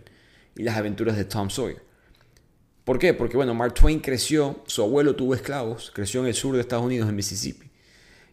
[0.55, 1.88] y Las aventuras de Tom Sawyer.
[2.89, 3.13] ¿Por qué?
[3.13, 6.83] Porque bueno, Mark Twain creció, su abuelo tuvo esclavos, creció en el sur de Estados
[6.83, 7.69] Unidos, en Mississippi.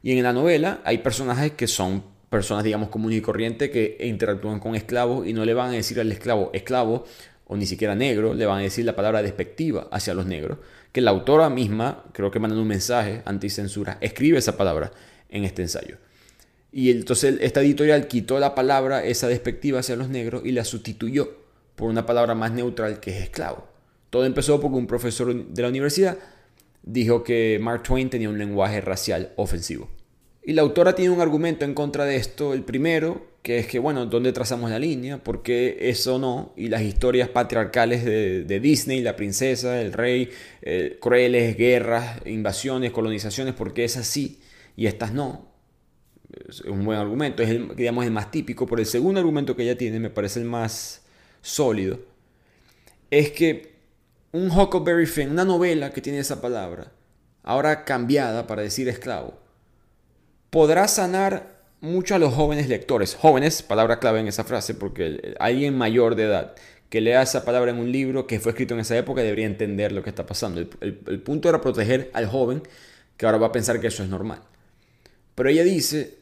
[0.02, 4.58] Y en la novela hay personajes que son personas, digamos, comunes y corrientes que interactúan
[4.58, 7.04] con esclavos y no le van a decir al esclavo esclavo
[7.46, 10.56] o ni siquiera negro, le van a decir la palabra despectiva hacia los negros,
[10.90, 14.90] que la autora misma, creo que mandando un mensaje anticensura, escribe esa palabra
[15.28, 15.98] en este ensayo.
[16.72, 21.44] Y entonces esta editorial quitó la palabra esa despectiva hacia los negros y la sustituyó
[21.74, 23.75] por una palabra más neutral que es esclavo.
[24.16, 26.16] Todo empezó porque un profesor de la universidad
[26.82, 29.90] dijo que Mark Twain tenía un lenguaje racial ofensivo.
[30.42, 32.54] Y la autora tiene un argumento en contra de esto.
[32.54, 35.22] El primero, que es que, bueno, ¿dónde trazamos la línea?
[35.22, 36.54] ¿Por qué eso no?
[36.56, 40.30] Y las historias patriarcales de, Disney, la princesa, el rey,
[40.62, 44.40] eh, crueles, guerras, invasiones, colonizaciones, ¿por qué es así
[44.76, 45.52] y estas no?
[46.48, 48.66] Es un buen argumento, es el, digamos, el más típico.
[48.66, 51.04] Pero el segundo argumento que ella tiene, me parece el más
[51.42, 52.00] sólido,
[53.10, 53.75] es que
[54.36, 56.92] un Huckleberry Finn, una novela que tiene esa palabra,
[57.42, 59.38] ahora cambiada para decir esclavo,
[60.50, 63.14] podrá sanar mucho a los jóvenes lectores.
[63.14, 66.54] Jóvenes, palabra clave en esa frase, porque alguien mayor de edad
[66.90, 69.92] que lea esa palabra en un libro que fue escrito en esa época debería entender
[69.92, 70.60] lo que está pasando.
[70.60, 72.62] El, punto era proteger al joven
[73.16, 74.40] que ahora va a pensar que eso es normal.
[75.34, 76.18] Pero ella dice,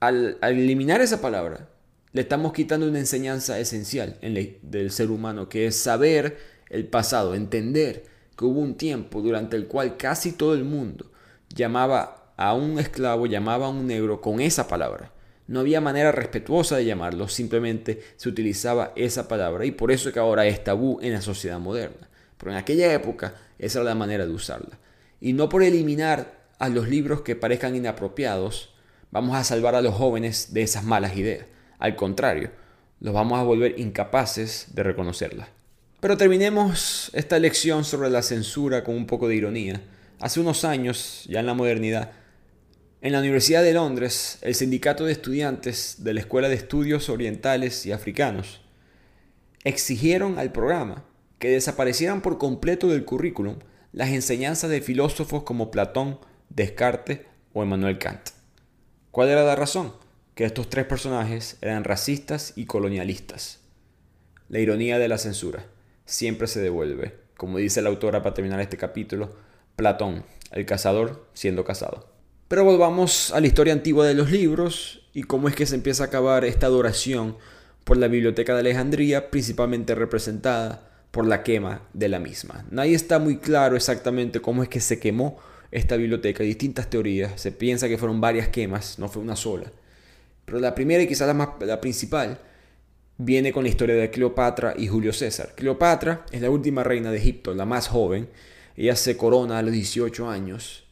[0.00, 1.68] al, eliminar esa palabra,
[2.12, 7.34] le estamos quitando una enseñanza esencial en del ser humano, que es saber el pasado,
[7.34, 8.04] entender
[8.36, 11.10] que hubo un tiempo durante el cual casi todo el mundo
[11.54, 15.12] llamaba a un esclavo, llamaba a un negro con esa palabra.
[15.48, 20.12] No había manera respetuosa de llamarlo, simplemente se utilizaba esa palabra y por eso es
[20.12, 22.08] que ahora es tabú en la sociedad moderna.
[22.36, 24.78] Pero en aquella época esa era la manera de usarla.
[25.20, 28.74] Y no por eliminar a los libros que parezcan inapropiados,
[29.10, 31.46] vamos a salvar a los jóvenes de esas malas ideas.
[31.78, 32.50] Al contrario,
[33.00, 35.55] los vamos a volver incapaces de reconocerlas.
[36.06, 39.82] Pero terminemos esta lección sobre la censura con un poco de ironía.
[40.20, 42.12] Hace unos años, ya en la modernidad,
[43.00, 47.84] en la Universidad de Londres, el sindicato de estudiantes de la Escuela de Estudios Orientales
[47.86, 48.60] y Africanos
[49.64, 51.04] exigieron al programa
[51.40, 53.58] que desaparecieran por completo del currículum
[53.92, 58.28] las enseñanzas de filósofos como Platón, Descartes o Emmanuel Kant.
[59.10, 59.92] ¿Cuál era la razón?
[60.36, 63.58] Que estos tres personajes eran racistas y colonialistas.
[64.48, 65.66] La ironía de la censura
[66.06, 69.30] siempre se devuelve, como dice la autora para terminar este capítulo,
[69.76, 72.08] Platón, el cazador siendo cazado.
[72.48, 76.04] Pero volvamos a la historia antigua de los libros y cómo es que se empieza
[76.04, 77.36] a acabar esta adoración
[77.84, 82.64] por la Biblioteca de Alejandría, principalmente representada por la quema de la misma.
[82.70, 85.38] Nadie está muy claro exactamente cómo es que se quemó
[85.70, 89.70] esta biblioteca, hay distintas teorías, se piensa que fueron varias quemas, no fue una sola.
[90.44, 92.38] Pero la primera y quizás la, más, la principal
[93.18, 95.54] viene con la historia de Cleopatra y Julio César.
[95.54, 98.28] Cleopatra es la última reina de Egipto, la más joven.
[98.76, 100.84] Ella se corona a los 18 años.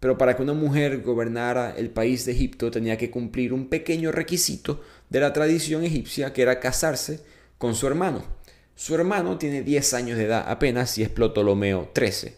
[0.00, 4.10] Pero para que una mujer gobernara el país de Egipto tenía que cumplir un pequeño
[4.10, 7.20] requisito de la tradición egipcia que era casarse
[7.58, 8.24] con su hermano.
[8.74, 12.34] Su hermano tiene 10 años de edad apenas y es Ptolomeo 13,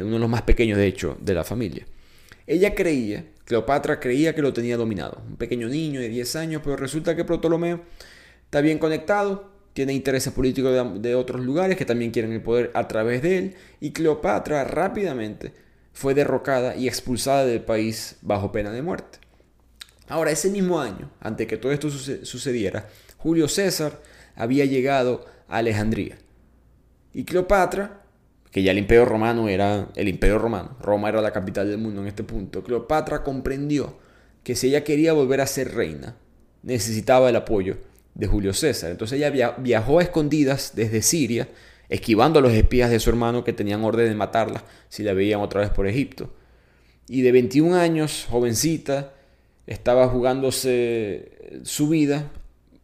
[0.00, 1.86] uno de los más pequeños de hecho de la familia.
[2.48, 6.76] Ella creía, Cleopatra creía que lo tenía dominado, un pequeño niño de 10 años, pero
[6.76, 7.82] resulta que Ptolomeo
[8.54, 12.86] está bien conectado, tiene intereses políticos de, otros lugares que también quieren el poder a
[12.86, 15.52] través de él, y Cleopatra rápidamente
[15.92, 19.18] fue derrocada y expulsada del país bajo pena de muerte.
[20.06, 24.00] Ahora, ese mismo año, antes que todo esto sucediera, Julio César
[24.36, 26.16] había llegado a Alejandría.
[27.12, 28.02] Y Cleopatra,
[28.52, 32.02] que ya el imperio romano era el imperio romano, Roma era la capital del mundo
[32.02, 33.98] en este punto, Cleopatra comprendió
[34.44, 36.14] que si ella quería volver a ser reina,
[36.62, 37.78] necesitaba el apoyo
[38.14, 38.90] de Julio César.
[38.90, 41.48] Entonces ella viajó a escondidas desde Siria,
[41.88, 45.40] esquivando a los espías de su hermano que tenían orden de matarla si la veían
[45.40, 46.30] otra vez por Egipto.
[47.08, 49.12] Y de 21 años, jovencita,
[49.66, 52.30] estaba jugándose su vida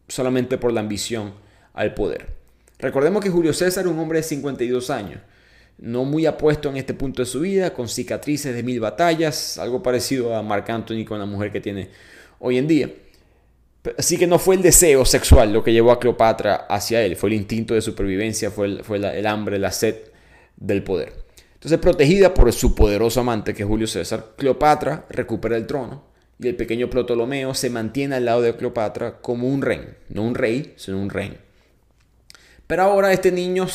[0.09, 1.33] solamente por la ambición
[1.73, 2.27] al poder.
[2.79, 5.21] Recordemos que Julio César era un hombre de 52 años,
[5.79, 9.83] no muy apuesto en este punto de su vida, con cicatrices de mil batallas, algo
[9.83, 11.89] parecido a Marc Anthony con la mujer que tiene
[12.39, 12.91] hoy en día.
[13.97, 17.31] Así que no fue el deseo sexual lo que llevó a Cleopatra hacia él, fue
[17.31, 19.97] el instinto de supervivencia, fue el, fue el hambre, la sed
[20.57, 21.15] del poder.
[21.55, 26.05] Entonces, protegida por su poderoso amante, que es Julio César, Cleopatra recupera el trono
[26.39, 30.35] y el pequeño Ptolomeo se mantiene al lado de Cleopatra como un rey, no un
[30.35, 31.37] rey, sino un rey.
[32.67, 33.67] Pero ahora este niño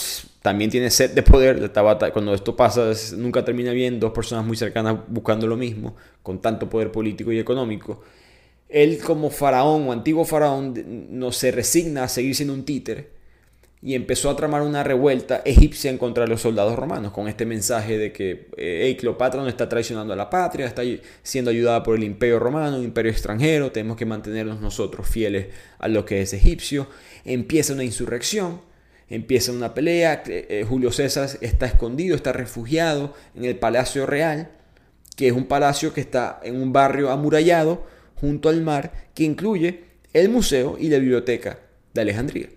[0.41, 1.69] también tiene sed de poder.
[2.13, 3.99] Cuando esto pasa, nunca termina bien.
[3.99, 8.01] Dos personas muy cercanas buscando lo mismo, con tanto poder político y económico.
[8.75, 13.15] Él como faraón o antiguo faraón no se resigna a seguir siendo un títere
[13.81, 18.11] y empezó a tramar una revuelta egipcia contra los soldados romanos con este mensaje de
[18.11, 20.81] que hey, Cleopatra no está traicionando a la patria, está
[21.23, 25.47] siendo ayudada por el imperio romano, un imperio extranjero, tenemos que mantenernos nosotros fieles
[25.79, 26.87] a lo que es egipcio.
[27.23, 28.59] Empieza una insurrección
[29.07, 34.49] Empieza una pelea, eh, Julio César está escondido, está refugiado en el Palacio Real,
[35.15, 37.85] que es un palacio que está en un barrio amurallado
[38.15, 41.59] junto al mar, que incluye el museo y la biblioteca
[41.93, 42.49] de Alejandría.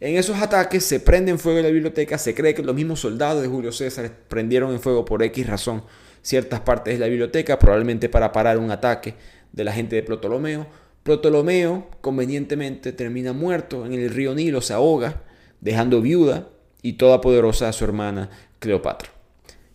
[0.00, 3.42] En esos ataques se prende en fuego la biblioteca, se cree que los mismos soldados
[3.42, 5.84] de Julio César prendieron en fuego por X razón
[6.20, 9.14] ciertas partes de la biblioteca, probablemente para parar un ataque
[9.52, 10.66] de la gente de Ptolomeo.
[11.04, 15.22] Ptolomeo, convenientemente, termina muerto en el río Nilo, se ahoga
[15.60, 16.48] dejando viuda
[16.82, 19.10] y toda poderosa a su hermana Cleopatra.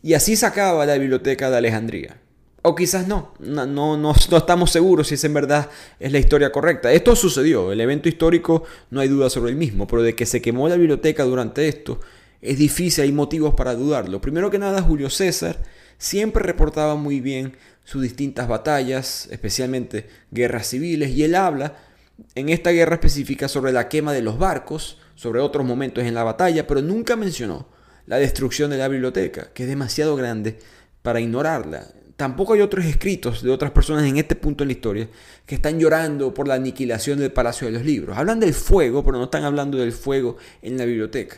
[0.02, 2.18] Y así se acaba la biblioteca de Alejandría.
[2.62, 6.52] O quizás no, no, no, no, estamos seguros si es en verdad es la historia
[6.52, 6.92] correcta.
[6.92, 10.42] Esto sucedió, el evento histórico no hay duda sobre el mismo, pero de que se
[10.42, 12.00] quemó la biblioteca durante esto
[12.42, 14.22] es difícil, hay motivos para dudarlo.
[14.22, 15.62] Primero que nada, Julio César
[15.98, 21.78] siempre reportaba muy bien sus distintas batallas, especialmente guerras civiles, y él habla
[22.36, 26.24] en esta guerra específica sobre la quema de los barcos, sobre otros momentos en la
[26.24, 27.68] batalla, pero nunca mencionó
[28.06, 30.60] la destrucción de la biblioteca, que es demasiado grande
[31.02, 31.88] para ignorarla.
[32.20, 35.08] Tampoco hay otros escritos de otras personas en este punto en la historia
[35.46, 38.18] que están llorando por la aniquilación del Palacio de los Libros.
[38.18, 41.38] Hablan del fuego, pero no están hablando del fuego en la biblioteca.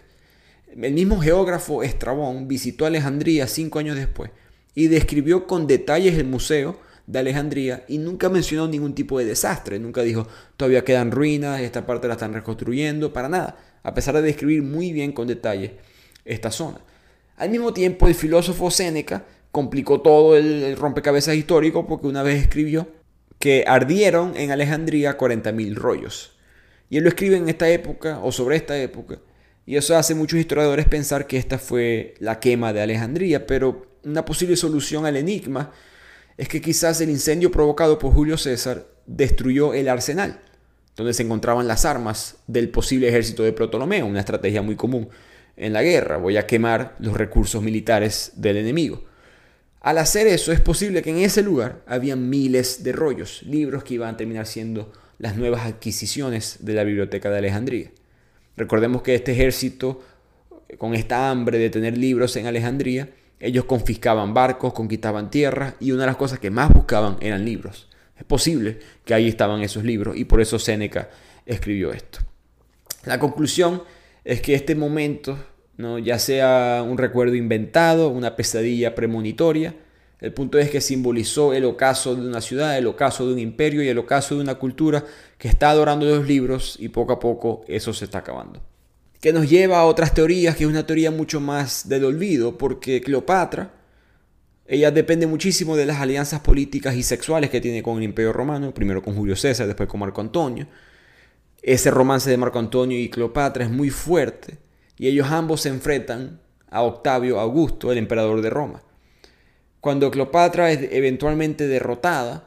[0.75, 4.31] El mismo geógrafo Estrabón visitó Alejandría cinco años después
[4.73, 9.77] y describió con detalles el museo de Alejandría y nunca mencionó ningún tipo de desastre,
[9.77, 10.27] nunca dijo
[10.57, 14.93] todavía quedan ruinas, esta parte la están reconstruyendo, para nada, a pesar de describir muy
[14.93, 15.75] bien con detalle
[16.25, 16.79] esta zona.
[17.37, 22.87] Al mismo tiempo, el filósofo Séneca complicó todo el, rompecabezas histórico porque una vez escribió
[23.39, 26.37] que ardieron en Alejandría 40.000 rollos.
[26.89, 29.19] Y él lo escribe en esta época o sobre esta época.
[29.65, 34.25] Y eso hace muchos historiadores pensar que esta fue la quema de Alejandría, pero una
[34.25, 35.71] posible solución al enigma
[36.37, 40.39] es que quizás el incendio provocado por Julio César destruyó el arsenal,
[40.95, 45.09] donde se encontraban las armas del posible ejército de Ptolomeo, una estrategia muy común
[45.55, 46.17] en la guerra.
[46.17, 49.10] Voy a quemar los recursos militares del enemigo.
[49.81, 53.95] Al hacer eso, es posible que en ese lugar había miles de rollos, libros que
[53.95, 57.91] iban a terminar siendo las nuevas adquisiciones de la biblioteca de Alejandría.
[58.55, 60.03] Recordemos que este ejército,
[60.77, 63.09] con esta hambre de tener libros en Alejandría,
[63.39, 67.89] ellos confiscaban barcos, conquistaban tierras y una de las cosas que más buscaban eran libros.
[68.15, 71.09] Es posible que ahí estaban esos libros y por eso Séneca
[71.47, 72.19] escribió esto.
[73.05, 73.81] La conclusión
[74.23, 75.39] es que este momento
[75.77, 75.99] ¿no?
[75.99, 79.75] ya sea un recuerdo inventado, una pesadilla premonitoria.
[80.19, 83.81] El punto es que simbolizó el ocaso de una ciudad, el ocaso de un imperio
[83.81, 85.03] y el ocaso de una cultura
[85.39, 88.61] que está adorando los libros y poco a poco eso se está acabando.
[89.19, 93.01] Que nos lleva a otras teorías, que es una teoría mucho más del olvido, porque
[93.01, 93.73] Cleopatra,
[94.67, 98.73] ella depende muchísimo de las alianzas políticas y sexuales que tiene con el imperio romano,
[98.73, 100.67] primero con Julio César, después con Marco Antonio.
[101.63, 104.57] Ese romance de Marco Antonio y Cleopatra es muy fuerte
[105.01, 106.39] y ellos ambos se enfrentan
[106.69, 108.83] a Octavio Augusto, el emperador de Roma.
[109.79, 112.43] Cuando Cleopatra es eventualmente derrotada,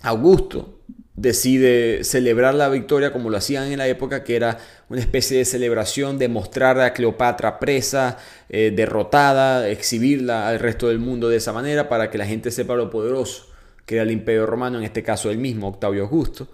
[0.00, 0.80] Augusto
[1.14, 4.56] decide celebrar la victoria como lo hacían en la época, que era
[4.88, 8.16] una especie de celebración de mostrar a Cleopatra presa,
[8.48, 12.74] eh, derrotada, exhibirla al resto del mundo de esa manera para que la gente sepa
[12.74, 13.48] lo poderoso
[13.84, 16.48] que era el imperio romano, en este caso el mismo Octavio Augusto.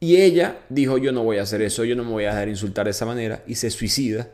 [0.00, 2.48] Y ella dijo, yo no voy a hacer eso, yo no me voy a dejar
[2.48, 4.28] insultar de esa manera, y se suicida.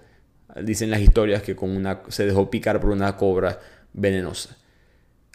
[0.62, 3.58] Dicen las historias que con una, se dejó picar por una cobra
[3.92, 4.56] venenosa.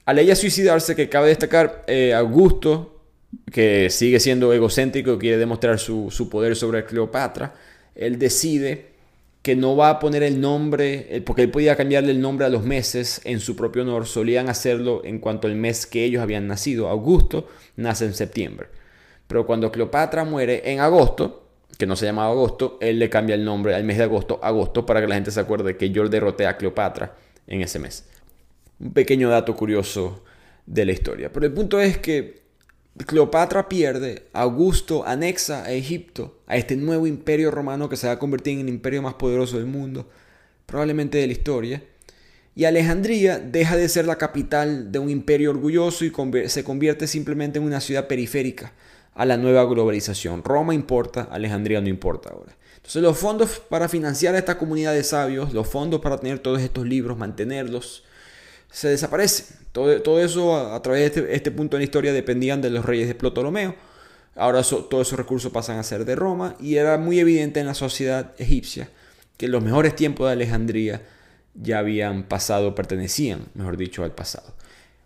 [0.05, 3.03] Al ella suicidarse, que cabe destacar, eh, Augusto,
[3.51, 7.55] que sigue siendo egocéntrico, quiere demostrar su, su, poder sobre Cleopatra,
[7.95, 8.89] él decide
[9.41, 12.63] que no va a poner el nombre, porque él podía cambiarle el nombre a los
[12.63, 16.87] meses en su propio honor, solían hacerlo en cuanto al mes que ellos habían nacido.
[16.87, 18.67] Augusto nace en septiembre.
[19.29, 21.45] Pero cuando Cleopatra muere en agosto,
[21.77, 24.87] que no se llamaba agosto, él le cambia el nombre al mes de agosto, agosto,
[24.87, 27.15] para que la gente se acuerde que yo derroté a Cleopatra
[27.45, 28.05] en ese mes.
[28.79, 30.23] Un pequeño dato curioso
[30.65, 31.31] de la historia.
[31.31, 32.41] Pero el punto es que
[33.05, 38.19] Cleopatra pierde, Augusto anexa a Egipto, a este nuevo imperio romano que se va a
[38.19, 40.09] convertir en el imperio más poderoso del mundo,
[40.65, 41.83] probablemente de la historia.
[42.55, 46.11] Y Alejandría deja de ser la capital de un imperio orgulloso y
[46.47, 48.73] se convierte simplemente en una ciudad periférica
[49.19, 50.45] a la nueva globalización.
[50.45, 52.55] Roma importa, Alejandría no importa ahora.
[52.77, 56.61] Entonces los fondos para financiar a esta comunidad de sabios, los fondos para tener todos
[56.61, 58.05] estos libros, mantenerlos,
[58.71, 59.57] se desaparecen.
[59.73, 62.85] Todo, todo eso a, través de este, este, punto en la historia dependían de los
[62.85, 63.75] reyes de Ptolomeo.
[64.37, 67.73] Ahora todos esos recursos pasan a ser de Roma y era muy evidente en la
[67.73, 68.89] sociedad egipcia
[69.35, 71.01] que los mejores tiempos de Alejandría
[71.55, 74.55] ya habían pasado, pertenecían, mejor dicho, al pasado.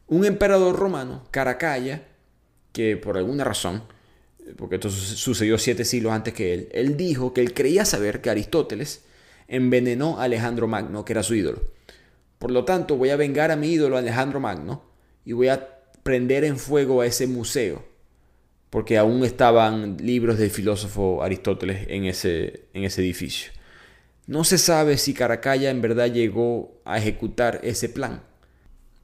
[0.05, 2.03] Un emperador romano, Caracalla,
[2.73, 3.81] que por alguna razón
[4.57, 8.29] porque esto sucedió siete siglos antes que él, él dijo que él creía saber que
[8.29, 9.03] Aristóteles
[9.47, 11.61] envenenó a Alejandro Magno, que era su ídolo.
[12.39, 14.83] Por lo tanto, voy a vengar a mi ídolo Alejandro Magno
[15.25, 15.69] y voy a
[16.03, 17.85] prender en fuego a ese museo,
[18.69, 23.51] porque aún estaban libros del filósofo Aristóteles en ese, en ese edificio.
[24.25, 28.23] No se sabe si Caracalla en verdad llegó a ejecutar ese plan.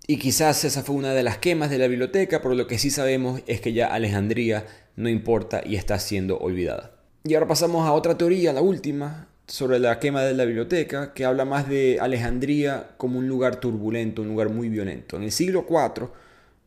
[0.07, 2.89] Y quizás esa fue una de las quemas de la biblioteca, pero lo que sí
[2.89, 4.65] sabemos es que ya Alejandría
[4.99, 6.91] no importa y está siendo olvidada.
[7.23, 11.23] Y ahora pasamos a otra teoría, la última, sobre la quema de la biblioteca, que
[11.23, 15.15] habla más de Alejandría como un lugar turbulento, un lugar muy violento.
[15.15, 16.09] En el siglo IV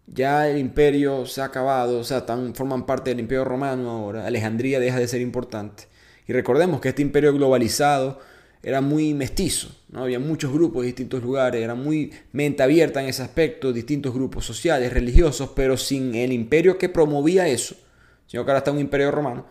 [0.06, 2.24] ya el imperio se ha acabado, o sea,
[2.54, 5.84] forman parte del imperio romano ahora, Alejandría deja de ser importante.
[6.26, 8.18] Y recordemos que este imperio globalizado
[8.62, 10.04] era muy mestizo, ¿no?
[10.04, 14.46] había muchos grupos de distintos lugares, era muy mente abierta en ese aspecto, distintos grupos
[14.46, 17.76] sociales, religiosos, pero sin el imperio que promovía eso,
[18.32, 19.44] sino que ahora está un imperio romano,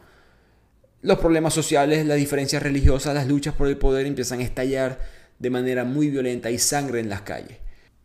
[1.04, 4.98] los problemas sociales, las diferencias religiosas, las luchas por el poder empiezan a estallar
[5.38, 7.60] de manera muy violenta y sangre en las calles.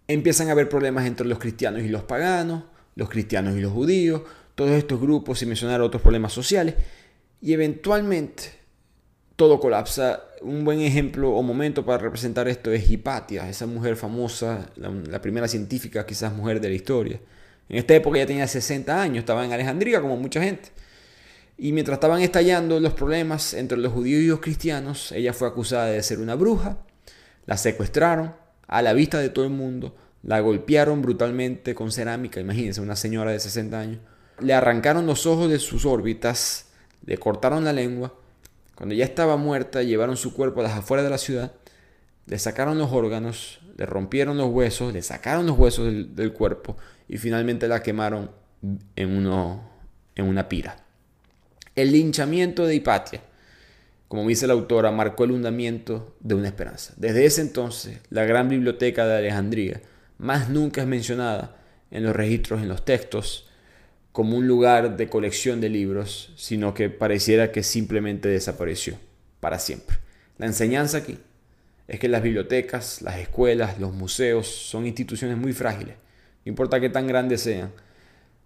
[0.06, 2.64] Empiezan a haber problemas entre los cristianos y los paganos,
[2.94, 4.20] los cristianos y los judíos,
[4.54, 6.74] todos estos grupos, sin mencionar otros problemas sociales,
[7.40, 8.42] y eventualmente
[9.34, 10.24] todo colapsa.
[10.42, 15.22] Un buen ejemplo o momento para representar esto es Hipatia, esa mujer famosa, la, la
[15.22, 17.18] primera científica, quizás mujer de la historia,
[17.68, 20.70] En esta época ya tenía 60 años, estaba en Alejandría como mucha gente.
[21.58, 25.86] Y mientras estaban estallando los problemas entre los judíos y los cristianos, ella fue acusada
[25.86, 26.78] de ser una bruja,
[27.46, 28.34] la secuestraron
[28.66, 33.30] a la vista de todo el mundo, la golpearon brutalmente con cerámica, imagínense, una señora
[33.30, 34.00] de 60 años,
[34.40, 36.66] le arrancaron los ojos de sus órbitas,
[37.06, 38.12] le cortaron la lengua,
[38.74, 41.52] cuando ya estaba muerta llevaron su cuerpo a las afueras de la ciudad,
[42.26, 46.76] le sacaron los órganos, le rompieron los huesos, le sacaron los huesos del, cuerpo
[47.08, 48.30] y finalmente la quemaron
[48.96, 49.68] en, uno,
[50.14, 50.84] en una pira.
[51.74, 53.20] El linchamiento de Hipatia,
[54.08, 56.94] como dice la autora, marcó el hundamiento de una esperanza.
[56.96, 59.82] Desde ese entonces, la gran biblioteca de Alejandría
[60.18, 61.56] más nunca es mencionada
[61.90, 63.48] en los registros, en los textos,
[64.12, 68.96] como un lugar de colección de libros, sino que pareciera que simplemente desapareció
[69.40, 69.98] para siempre.
[70.38, 71.18] La enseñanza aquí
[71.86, 75.96] es que las bibliotecas, las escuelas, los museos son instituciones muy frágiles.
[76.46, 77.72] No importa qué tan grandes sean,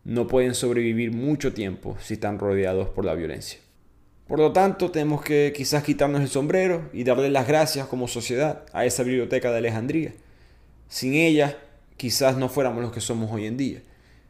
[0.04, 3.60] no pueden sobrevivir mucho tiempo si están rodeados por la violencia.
[4.26, 8.64] Por lo tanto, tenemos que quizás quitarnos el sombrero y darle las gracias como sociedad
[8.72, 10.14] a esa biblioteca de Alejandría.
[10.88, 11.58] Sin ella,
[11.98, 13.82] quizás no fuéramos los que somos hoy en día.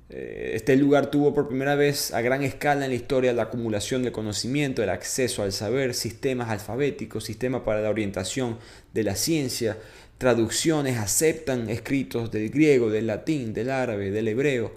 [0.09, 4.03] Eh, este lugar tuvo por primera vez a gran escala en la historia la acumulación
[4.03, 8.59] de conocimiento, el acceso al saber, sistemas alfabéticos, sistemas para la orientación
[8.93, 9.77] de la ciencia,
[10.21, 14.77] traducciones, aceptan escritos del griego, del latín, del árabe, del hebreo,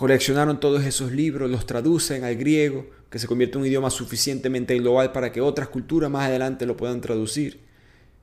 [0.00, 4.74] Coleccionaron todos esos libros, los traducen al griego, que se convierte en un idioma suficientemente
[4.78, 7.60] global para que otras culturas más adelante lo puedan traducir.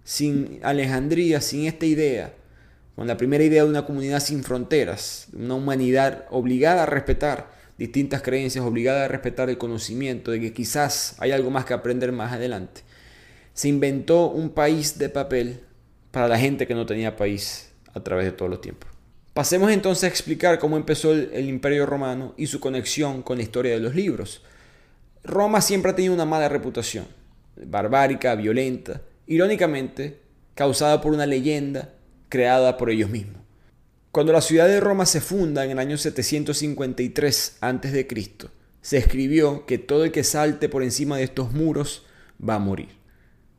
[0.03, 2.33] Sin Alejandría, sin esta idea,
[2.95, 8.23] con la primera idea de una comunidad sin fronteras, una humanidad obligada a respetar distintas
[8.23, 12.33] creencias, obligada a respetar el conocimiento de que quizás hay algo más que aprender más
[12.33, 12.81] adelante.
[13.53, 15.59] Se inventó un país de papel
[16.17, 18.89] para la gente que no tenía país a través de todos los tiempos.
[19.35, 23.73] Pasemos entonces a explicar cómo empezó el, Imperio Romano y su conexión con la historia
[23.73, 24.41] de los libros.
[25.23, 27.05] Roma siempre ha tenido una mala reputación,
[27.55, 30.21] barbárica, violenta, irónicamente
[30.55, 31.93] causada por una leyenda
[32.29, 33.43] creada por ellos mismos.
[34.11, 38.07] Cuando la ciudad de Roma se funda en el año 753 a.C.,
[38.81, 42.07] se escribió que todo el que salte por encima de estos muros
[42.41, 42.97] va a morir.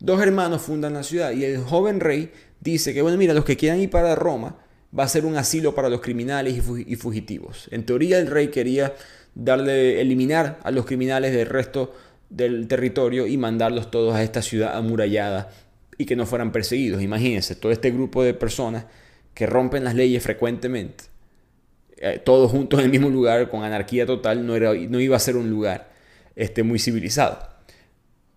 [0.01, 2.31] Dos hermanos fundan la ciudad y el joven rey
[2.61, 4.57] dice que, bueno, mira, los que quieran ir para Roma,
[4.97, 7.69] va a ser un asilo para los criminales y fugitivos.
[7.71, 8.95] En teoría el rey quería
[9.35, 11.95] darle, eliminar a los criminales del resto
[12.31, 15.51] del territorio y mandarlos todos a esta ciudad amurallada
[15.97, 17.03] y que no fueran perseguidos.
[17.03, 18.85] Imagínense, todo este grupo de personas
[19.35, 21.05] que rompen las leyes frecuentemente,
[21.99, 25.21] eh, todos juntos en el mismo lugar, con anarquía total, no, era, no iba a
[25.21, 25.91] ser un lugar
[26.37, 27.58] este, muy civilizado.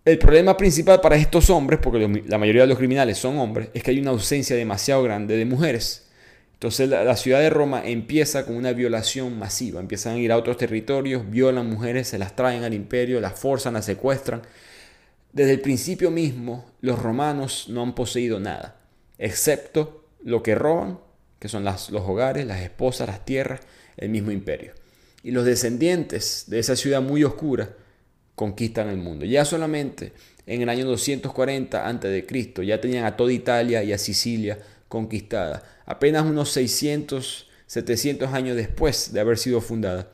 [0.04, 3.84] El problema principal para estos hombres, porque la mayoría de los criminales son hombres, es
[3.84, 6.08] que hay una ausencia demasiado grande de mujeres.
[6.54, 9.80] Entonces la, ciudad de Roma empieza con una violación masiva.
[9.80, 13.76] Empiezan a ir a otros territorios, violan mujeres, se las traen al imperio, las forzan,
[13.76, 14.42] las secuestran.
[15.34, 18.78] Desde el principio mismo, los romanos no han poseído nada,
[19.20, 21.00] excepto lo que roban,
[21.40, 23.62] que son los hogares, las esposas, las tierras,
[23.98, 24.74] el mismo imperio.
[25.24, 27.70] Y los descendientes de esa ciudad muy oscura
[28.42, 29.24] conquistan el mundo.
[29.24, 30.14] Ya solamente
[30.48, 32.66] en el año 240 a.C.
[32.66, 39.14] ya tenían a toda Italia y a Sicilia conquistada, apenas unos 600, 700 años después
[39.14, 40.10] de haber sido fundada.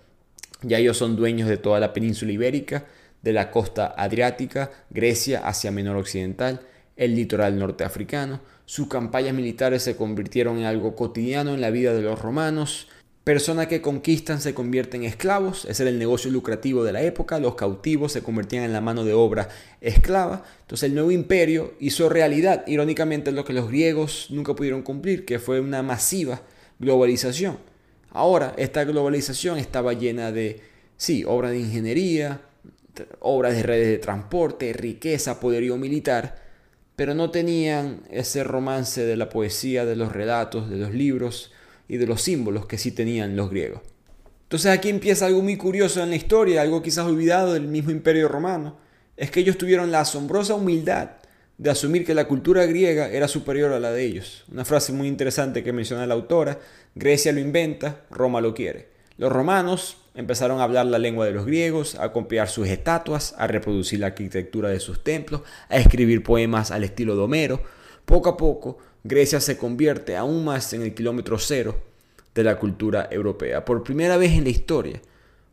[0.62, 2.84] Ya ellos son dueños de toda la península ibérica,
[3.22, 6.60] de la costa adriática, Grecia, Asia Menor Occidental,
[6.98, 8.42] el litoral norteafricano.
[8.66, 12.90] Sus campañas militares se convirtieron en algo cotidiano en la vida de los romanos,
[13.28, 17.42] Personas que conquistan se convierten en esclavos, ese era el negocio lucrativo de la época,
[17.42, 19.50] los cautivos se convertían en la mano de obra
[19.82, 20.46] esclava.
[20.62, 25.40] Entonces el nuevo imperio hizo realidad, irónicamente, lo que los griegos nunca pudieron cumplir, que
[25.40, 26.42] fue una masiva
[26.80, 27.58] globalización.
[28.12, 30.62] Ahora, esta globalización estaba llena de,
[30.96, 32.40] sí, obras de ingeniería,
[33.20, 36.42] obras de redes de transporte, riqueza, poderío militar,
[36.96, 41.52] pero no tenían ese romance de la poesía, de los relatos, de los libros,
[41.88, 43.82] y de los símbolos que sí tenían los griegos.
[44.44, 48.28] Entonces aquí empieza algo muy curioso en la historia, algo quizás olvidado del mismo imperio
[48.28, 48.78] romano,
[49.18, 51.12] es que ellos tuvieron la asombrosa humildad
[51.58, 54.46] de asumir que la cultura griega era superior a la de ellos.
[54.52, 56.60] Una frase muy interesante que menciona la autora,
[56.96, 58.90] Grecia lo inventa, Roma lo quiere.
[59.18, 63.48] Los romanos empezaron a hablar la lengua de los griegos, a copiar sus estatuas, a
[63.48, 67.62] reproducir la arquitectura de sus templos, a escribir poemas al estilo de Homero.
[68.06, 68.78] Poco a poco,
[69.08, 71.80] Grecia se convierte aún más en el kilómetro cero
[72.36, 73.66] de la cultura europea.
[73.66, 75.02] Por primera vez en la historia,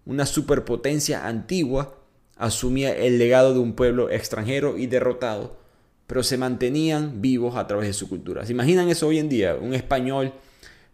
[0.07, 1.99] una superpotencia antigua
[2.37, 5.57] asumía el legado de un pueblo extranjero y derrotado,
[6.07, 8.45] pero se mantenían vivos a través de su cultura.
[8.45, 9.55] ¿Se imaginan eso hoy en día?
[9.55, 10.33] Un español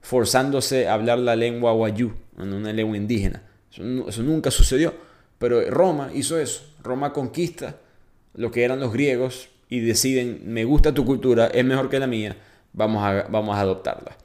[0.00, 3.42] forzándose a hablar la lengua wayú una lengua indígena.
[3.70, 4.94] Eso, nunca sucedió.
[5.38, 6.62] Pero Roma hizo eso.
[6.82, 7.76] Roma conquista
[8.34, 12.06] lo que eran los griegos y deciden, me gusta tu cultura, es mejor que la
[12.06, 12.36] mía,
[12.72, 14.16] vamos a, vamos a adoptarla.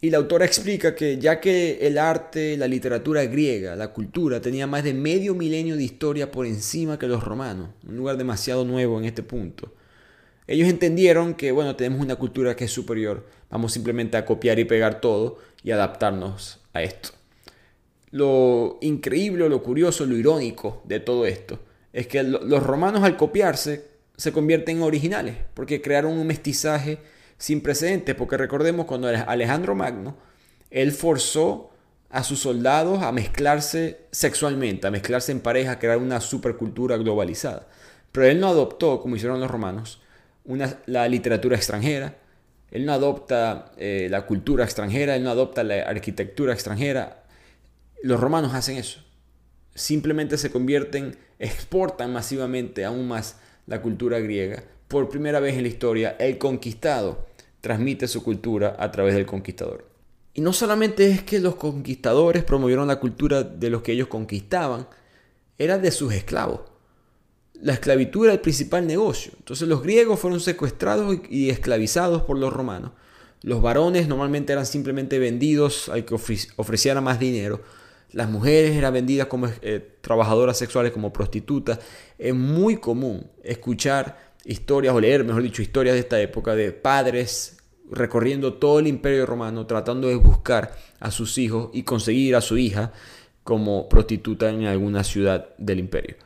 [0.00, 4.66] Y la autora explica que ya que el arte, la literatura griega, la cultura, tenía
[4.66, 8.98] más de medio milenio de historia por encima que los romanos, un lugar demasiado nuevo
[8.98, 9.72] en este punto.
[10.48, 14.64] Ellos entendieron que, bueno, tenemos una cultura que es superior, vamos simplemente a copiar y
[14.64, 17.10] pegar todo y adaptarnos a esto.
[18.10, 21.60] Lo increíble, lo curioso, lo irónico de todo esto
[21.92, 23.84] es que los romanos al copiarse
[24.16, 26.98] se convierten en originales, porque crearon un mestizaje
[27.42, 30.14] sin precedentes, porque recordemos cuando Alejandro Magno,
[30.70, 31.72] él forzó
[32.08, 37.66] a sus soldados a mezclarse sexualmente, a mezclarse en pareja, a crear una supercultura globalizada.
[38.12, 40.00] Pero él no adoptó, como hicieron los romanos,
[40.44, 42.14] una, la literatura extranjera,
[42.70, 47.24] él no adopta eh, la cultura extranjera, él no adopta la arquitectura extranjera.
[48.04, 49.00] Los romanos hacen eso.
[49.74, 54.62] Simplemente se convierten, exportan masivamente aún más la cultura griega.
[54.86, 57.31] Por primera vez en la historia, el conquistado
[57.62, 59.86] transmite su cultura a través del conquistador.
[60.34, 64.86] Y no solamente es que los conquistadores promovieron la cultura de los que ellos conquistaban,
[65.58, 66.60] era de sus esclavos.
[67.54, 69.32] La esclavitud era el principal negocio.
[69.38, 72.90] Entonces los griegos fueron secuestrados y esclavizados por los romanos.
[73.42, 77.60] Los varones normalmente eran simplemente vendidos al que ofreciera más dinero.
[78.10, 81.78] Las mujeres eran vendidas como eh, trabajadoras sexuales, como prostitutas.
[82.18, 87.58] Es muy común escuchar historias, o leer, mejor dicho, historias de esta época de padres
[87.90, 92.56] recorriendo todo el imperio romano tratando de buscar a sus hijos y conseguir a su
[92.56, 92.92] hija
[93.44, 96.16] como prostituta en alguna ciudad del imperio.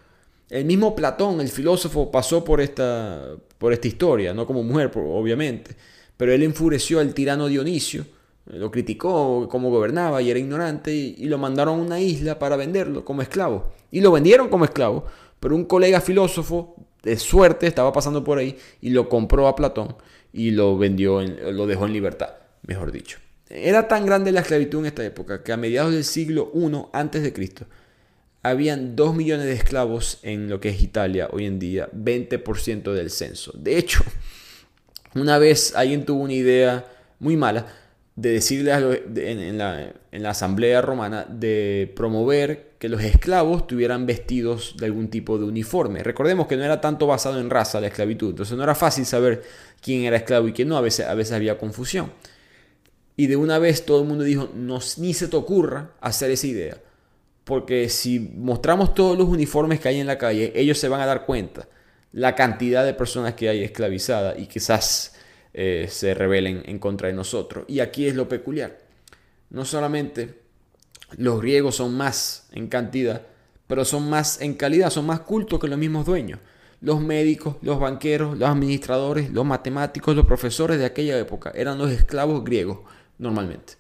[0.49, 5.75] El mismo Platón, el filósofo, pasó por esta, por esta historia, no como mujer, obviamente,
[6.17, 8.07] pero él enfureció al tirano Dionisio,
[8.47, 13.05] lo criticó como gobernaba y era ignorante y lo mandaron a una isla para venderlo
[13.05, 13.73] como esclavo.
[13.91, 15.05] Y lo vendieron como esclavo,
[15.41, 19.95] pero un colega filósofo de suerte estaba pasando por ahí y lo compró a Platón
[20.33, 22.31] y lo vendió, lo dejó en libertad,
[22.67, 23.19] mejor dicho.
[23.49, 27.23] Era tan grande la esclavitud en esta época que a mediados del siglo I antes
[27.23, 27.65] de Cristo
[28.43, 33.11] habían 2 millones de esclavos en lo que es Italia hoy en día, 20% del
[33.11, 33.53] censo.
[33.55, 34.03] De hecho,
[35.15, 36.87] una vez alguien tuvo una idea
[37.21, 37.67] muy mala
[38.17, 44.77] de decirle en, la, en, la, asamblea romana de promover que los esclavos tuvieran vestidos
[44.79, 46.05] de algún tipo de uniforme.
[46.05, 49.43] Recordemos que no era tanto basado en raza la esclavitud, entonces no era fácil saber
[49.81, 52.13] quién era esclavo y quién no, a veces, a veces había confusión.
[53.17, 56.47] Y de una vez todo el mundo dijo, no, ni se te ocurra hacer esa
[56.47, 56.81] idea,
[57.43, 61.07] porque si mostramos todos los uniformes que hay en la calle, ellos se van a
[61.07, 61.67] dar cuenta
[62.13, 65.17] la cantidad de personas que hay esclavizadas y quizás
[65.55, 67.65] eh, se rebelen en contra de nosotros.
[67.67, 68.79] Y aquí es lo peculiar.
[69.51, 70.46] No solamente
[71.17, 73.23] los griegos son más en cantidad,
[73.67, 76.41] pero son más en calidad, son más cultos que los mismos dueños.
[76.81, 81.91] Los médicos, los banqueros, los administradores, los matemáticos, los profesores de aquella época eran los
[81.91, 82.81] esclavos griegos
[83.19, 83.75] normalmente.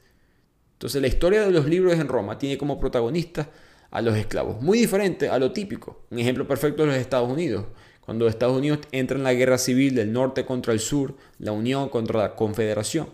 [0.74, 3.50] Entonces la historia de los libros en Roma tiene como protagonista
[3.90, 6.04] a los esclavos, muy diferente a lo típico.
[6.10, 7.66] Un ejemplo perfecto es los Estados Unidos.
[8.00, 11.88] Cuando Estados Unidos entra en la guerra civil del norte contra el sur, la unión
[11.88, 13.08] contra la confederación.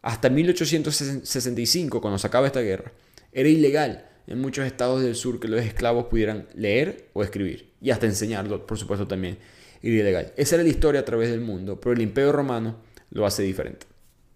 [0.00, 2.92] Hasta 1865, cuando se acaba esta guerra,
[3.38, 7.70] era ilegal en muchos estados del sur que los esclavos pudieran leer o escribir.
[7.80, 9.38] Y hasta enseñarlo, por supuesto, también
[9.82, 10.32] era ilegal.
[10.36, 12.76] Esa era la historia a través del mundo, pero el imperio romano
[13.10, 13.86] lo hace diferente.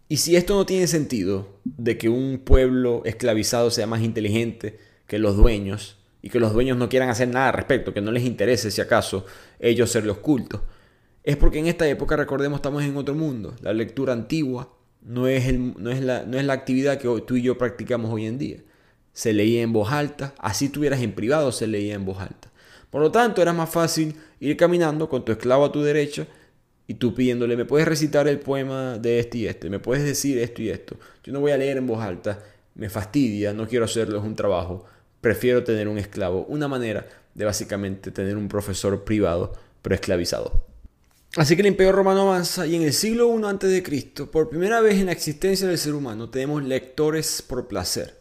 [0.09, 5.19] Y si esto no tiene sentido de que un pueblo esclavizado sea más inteligente que
[5.19, 8.23] los dueños, y que los dueños no quieran hacer nada al respecto, que no les
[8.23, 9.27] interese si acaso
[9.59, 10.61] ellos ser los cultos.
[11.25, 13.55] Es porque en esta época, recordemos, estamos en otro mundo.
[13.61, 14.73] La lectura antigua
[15.03, 18.59] no es, la actividad que tú y yo practicamos hoy en día.
[19.13, 22.51] Se leía en voz alta, así tuvieras en privado, se leía en voz alta.
[22.91, 26.27] Por lo tanto, era más fácil ir caminando con tu esclavo a tu derecha
[26.87, 30.39] y tú pidiéndole, me puedes recitar el poema de este y este, me puedes decir
[30.39, 30.97] esto y esto.
[31.25, 32.39] Yo no voy a leer en voz alta,
[32.75, 34.87] me fastidia, no quiero hacerlo, es un trabajo
[35.23, 36.45] prefiero tener un esclavo.
[36.49, 40.67] Una manera de básicamente tener un profesor privado, pero esclavizado.
[41.37, 44.97] Así que el imperio romano avanza y en el siglo I a.C., por primera vez
[44.97, 48.21] en la existencia del ser humano, tenemos lectores por placer.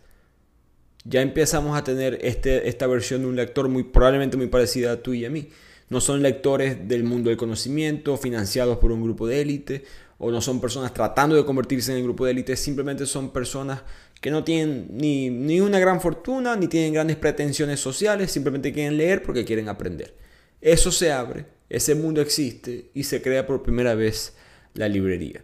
[1.03, 4.97] Ya empezamos a tener este, esta versión de un lector muy probablemente muy parecida a
[5.01, 5.49] tú y a mí.
[5.89, 9.83] No son lectores del mundo del conocimiento, financiados por un grupo de élite,
[10.19, 13.81] o no son personas tratando de convertirse en el grupo de élite, simplemente son personas
[14.21, 18.97] que no tienen ni, ni, una gran fortuna, ni tienen grandes pretensiones sociales, simplemente quieren
[18.97, 20.13] leer porque quieren aprender.
[20.61, 24.33] Eso se abre, ese mundo existe y se crea por primera vez
[24.75, 25.43] la librería.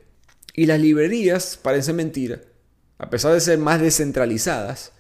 [0.53, 2.41] Y las librerías, parecen mentira,
[2.99, 4.93] a pesar de ser más descentralizadas,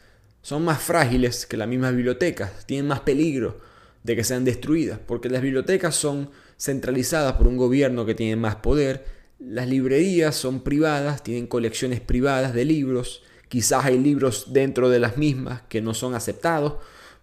[0.47, 3.59] son más frágiles que las mismas bibliotecas, tienen más peligro
[4.03, 8.55] de que sean destruidas, porque las bibliotecas son centralizadas por un gobierno que tiene más
[8.55, 9.03] poder,
[9.39, 15.17] las librerías son privadas, tienen colecciones privadas de libros, quizás hay libros dentro de las
[15.17, 16.75] mismas que no son aceptados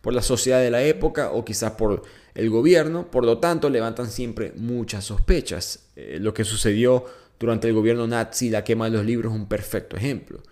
[0.02, 2.02] por la sociedad de la época o quizás por
[2.34, 5.86] el gobierno, por lo tanto levantan siempre muchas sospechas.
[5.96, 7.06] Eh, lo que sucedió
[7.40, 10.42] durante el gobierno nazi, la quema de los libros es un perfecto ejemplo.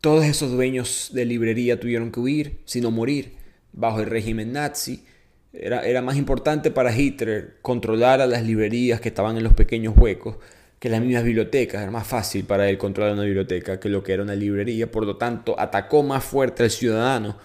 [0.00, 3.32] Todos esos dueños de librería tuvieron que huir, sino morir,
[3.72, 5.04] bajo el régimen nazi.
[5.52, 9.94] Era, era más importante para Hitler controlar a las librerías que estaban en los pequeños
[9.96, 10.36] huecos
[10.78, 11.82] que las mismas bibliotecas.
[11.82, 14.90] Era más fácil para él controlar una biblioteca que lo que era una librería.
[14.90, 17.36] Por lo tanto, atacó más fuerte al ciudadano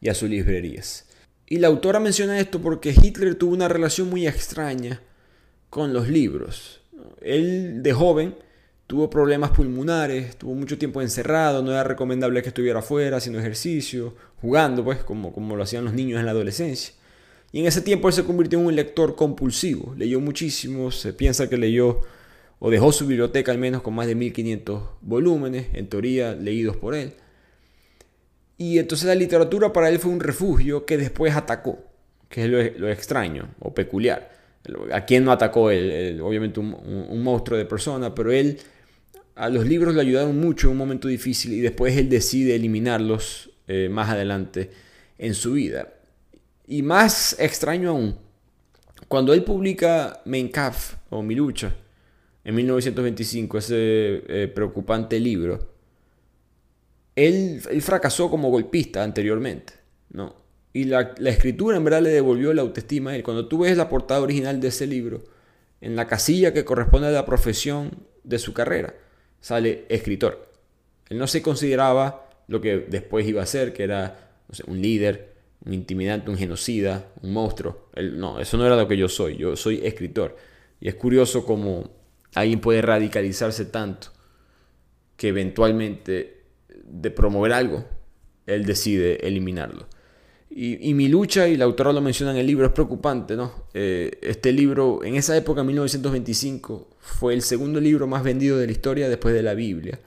[0.00, 1.06] y a sus librerías.
[1.46, 5.02] Y la autora menciona esto porque Hitler tuvo una relación muy extraña
[5.68, 6.80] con los libros.
[7.20, 8.36] Él de joven
[8.94, 14.14] tuvo problemas pulmonares, estuvo mucho tiempo encerrado, no era recomendable que estuviera afuera haciendo ejercicio,
[14.40, 16.94] jugando, pues, como, como lo hacían los niños en la adolescencia.
[17.50, 21.48] Y en ese tiempo él se convirtió en un lector compulsivo, leyó muchísimo, se piensa
[21.48, 22.02] que leyó
[22.60, 26.94] o dejó su biblioteca al menos con más de 1500 volúmenes, en teoría leídos por
[26.94, 27.14] él.
[28.58, 31.80] Y entonces la literatura para él fue un refugio que después atacó,
[32.28, 34.30] que es lo, extraño o peculiar.
[34.92, 36.20] ¿A quién no atacó él?
[36.22, 38.56] obviamente un, monstruo de persona, pero él
[39.34, 43.50] a los libros le ayudaron mucho en un momento difícil y después él decide eliminarlos
[43.66, 44.70] eh, más adelante
[45.18, 45.94] en su vida.
[46.66, 48.16] Y más extraño aún,
[49.08, 51.74] cuando él publica Mein Kampf o Mi lucha
[52.44, 53.74] en 1925, ese
[54.28, 55.74] eh, preocupante libro,
[57.16, 59.74] él, fracasó como golpista anteriormente,
[60.10, 60.36] ¿no?
[60.72, 63.22] Y la, escritura en verdad le devolvió la autoestima a él.
[63.22, 65.22] Cuando tú ves la portada original de ese libro,
[65.80, 68.94] en la casilla que corresponde a la profesión de su carrera,
[69.44, 70.50] sale escritor.
[71.10, 74.30] Él no se consideraba lo que después iba a ser, que era
[74.66, 75.34] un líder,
[75.66, 77.90] un intimidante, un genocida, un monstruo.
[77.94, 79.36] Él, no, eso no era lo que yo soy.
[79.36, 80.34] Yo soy escritor.
[80.80, 81.90] Y es curioso cómo
[82.34, 84.08] alguien puede radicalizarse tanto
[85.18, 86.44] que eventualmente
[86.82, 87.84] de promover algo,
[88.46, 89.88] él decide eliminarlo.
[90.56, 93.66] Y, mi lucha, y la autora lo menciona en el libro, es preocupante, ¿no?
[93.74, 98.66] Eh, este libro, en esa época, en 1925, fue el segundo libro más vendido de
[98.66, 99.98] la historia después de la Biblia.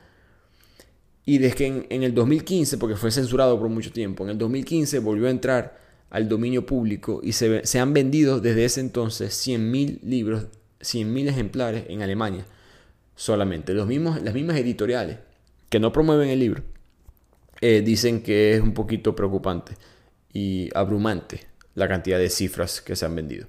[1.26, 5.00] Y desde que en, el 2015, porque fue censurado por mucho tiempo, en el 2015
[5.00, 5.78] volvió a entrar
[6.10, 10.45] al dominio público y se, se han vendido desde ese entonces 100.000 libros,
[10.80, 12.45] 100.000 ejemplares en Alemania
[13.18, 13.74] solamente.
[13.74, 15.18] Los mismos, las mismas editoriales
[15.68, 16.64] que no promueven el libro
[17.60, 19.74] eh, dicen que es un poquito preocupante
[20.34, 23.47] y abrumante la cantidad de cifras que se han vendido.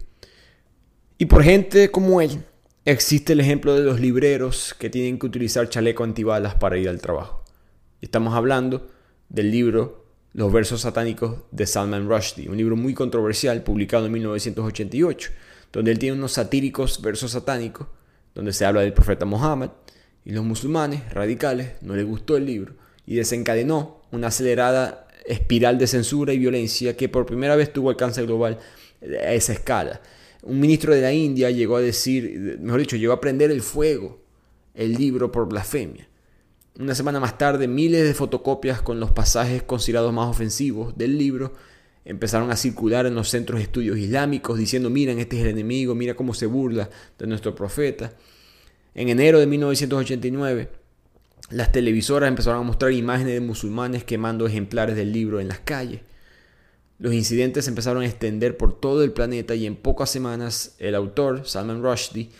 [1.16, 2.44] Y por gente como él,
[2.84, 7.00] existe el ejemplo de los libreros que tienen que utilizar chaleco antibalas para ir al
[7.00, 7.42] trabajo.
[8.00, 8.88] Estamos hablando
[9.28, 15.30] del libro Los versos satánicos de Salman Rushdie, un libro muy controversial publicado en 1988,
[15.72, 17.88] donde él tiene unos satíricos versos satánicos,
[18.34, 19.70] donde se habla del profeta Mohammed,
[20.24, 22.74] y los musulmanes radicales no les gustó el libro
[23.06, 28.22] y desencadenó una acelerada espiral de censura y violencia que por primera vez tuvo alcance
[28.22, 28.58] global
[29.02, 30.00] a esa escala.
[30.42, 34.20] Un ministro de la India llegó a decir, mejor dicho, llegó a prender el fuego
[34.74, 36.08] el libro por blasfemia.
[36.78, 41.52] Una semana más tarde, miles de fotocopias con los pasajes considerados más ofensivos del libro
[42.04, 45.94] empezaron a circular en los centros de estudios islámicos diciendo, miren, este es el enemigo,
[45.94, 48.12] mira cómo se burla de nuestro profeta.
[48.94, 50.70] En enero de 1989,
[51.50, 56.00] las televisoras empezaron a mostrar imágenes de musulmanes quemando ejemplares del libro en las calles.
[56.98, 61.46] Los incidentes empezaron a extender por todo el planeta y en pocas semanas el autor,
[61.46, 62.30] Salman Rushdie,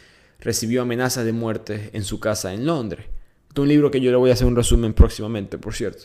[0.41, 3.07] recibió amenazas de muerte en su casa en Londres.
[3.49, 6.05] Este es un libro que yo le voy a hacer un resumen próximamente, por cierto.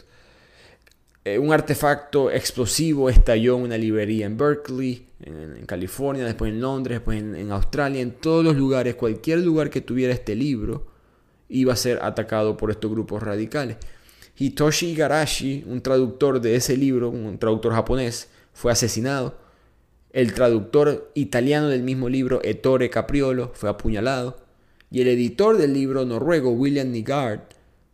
[1.26, 6.97] Eh, un artefacto explosivo estalló en una librería en Berkeley, en, California, después en Londres,
[6.97, 10.92] después en, Australia, en todos los lugares, cualquier lugar que tuviera este libro
[11.49, 13.77] iba a ser atacado por estos grupos radicales.
[14.37, 19.37] Hitoshi Igarashi, un traductor de ese libro, un traductor japonés, fue asesinado.
[20.11, 24.37] El traductor italiano del mismo libro, Ettore Capriolo, fue apuñalado.
[24.91, 27.41] Y el editor del libro noruego, William Nygard,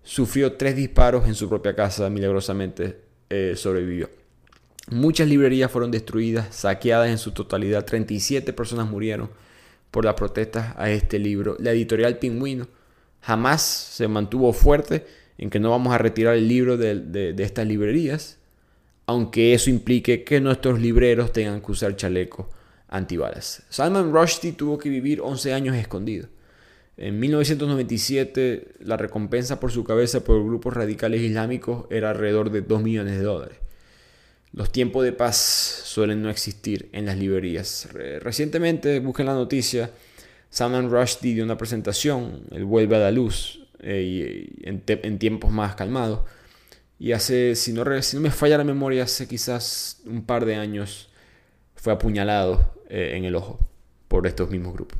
[0.03, 4.09] sufrió tres disparos en su propia casa milagrosamente eh, sobrevivió.
[4.89, 7.85] Muchas librerías fueron destruidas, saqueadas en su totalidad.
[7.85, 9.29] 37 personas murieron
[9.91, 11.55] por las protestas a este libro.
[11.59, 12.67] La editorial Pingüino
[13.21, 15.05] jamás se mantuvo fuerte
[15.37, 18.37] en que no vamos a retirar el libro de, estas librerías,
[19.05, 22.47] aunque eso implique que nuestros libreros tengan que usar chalecos
[22.87, 23.63] antibalas.
[23.69, 26.27] Salman Rushdie tuvo que vivir 11 años escondido.
[26.97, 32.83] En 1997 la recompensa por su cabeza por grupos radicales islámicos era alrededor de 2
[32.83, 33.57] millones de dólares.
[34.51, 35.37] Los tiempos de paz
[35.85, 37.87] suelen no existir en las librerías.
[37.93, 39.91] Recientemente, busqué la noticia,
[40.49, 46.21] Salman Rushdie dio una presentación, él vuelve a la luz eh, en, tiempos más calmados.
[46.97, 50.55] Y hace, si no, si no me falla la memoria, hace quizás un par de
[50.55, 51.09] años
[51.75, 53.59] fue apuñalado eh, en el ojo
[54.07, 54.99] por estos mismos grupos.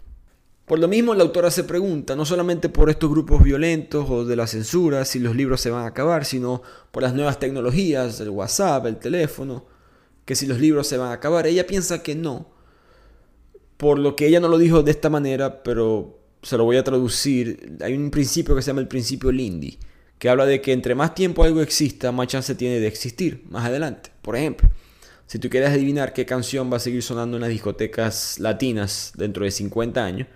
[0.66, 4.36] Por lo mismo, la autora se pregunta, no solamente por estos grupos violentos o de
[4.36, 8.30] la censura, si los libros se van a acabar, sino por las nuevas tecnologías, el
[8.30, 9.66] WhatsApp, el teléfono,
[10.26, 11.48] que si los libros se van a acabar.
[11.48, 12.52] Ella piensa que no,
[13.80, 16.84] por lo que ella no lo dijo de esta manera, pero se lo voy a
[16.84, 17.78] traducir.
[17.82, 19.80] Hay un principio que se llama el principio Lindy,
[20.18, 23.66] que habla de que entre más tiempo algo exista, más chance tiene de existir más
[23.66, 24.12] adelante.
[24.22, 24.70] Por ejemplo,
[25.28, 29.46] si tú quieres adivinar qué canción va a seguir sonando en las discotecas latinas dentro
[29.46, 30.28] de 50 años,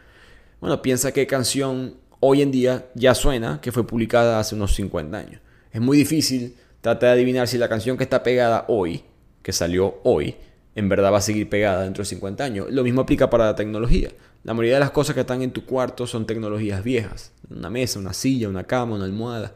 [0.62, 5.18] bueno, piensa qué canción hoy en día ya suena, que fue publicada hace unos 50
[5.18, 5.42] años.
[5.74, 9.04] Es muy difícil tratar de adivinar si la canción que está pegada hoy,
[9.42, 10.38] que salió hoy,
[10.76, 12.68] en verdad va a seguir pegada dentro de 50 años.
[12.70, 14.10] Lo mismo aplica para la tecnología.
[14.44, 17.32] La mayoría de las cosas que están en tu cuarto son tecnologías viejas.
[17.50, 19.54] Una mesa, una silla, una cama, una almohada,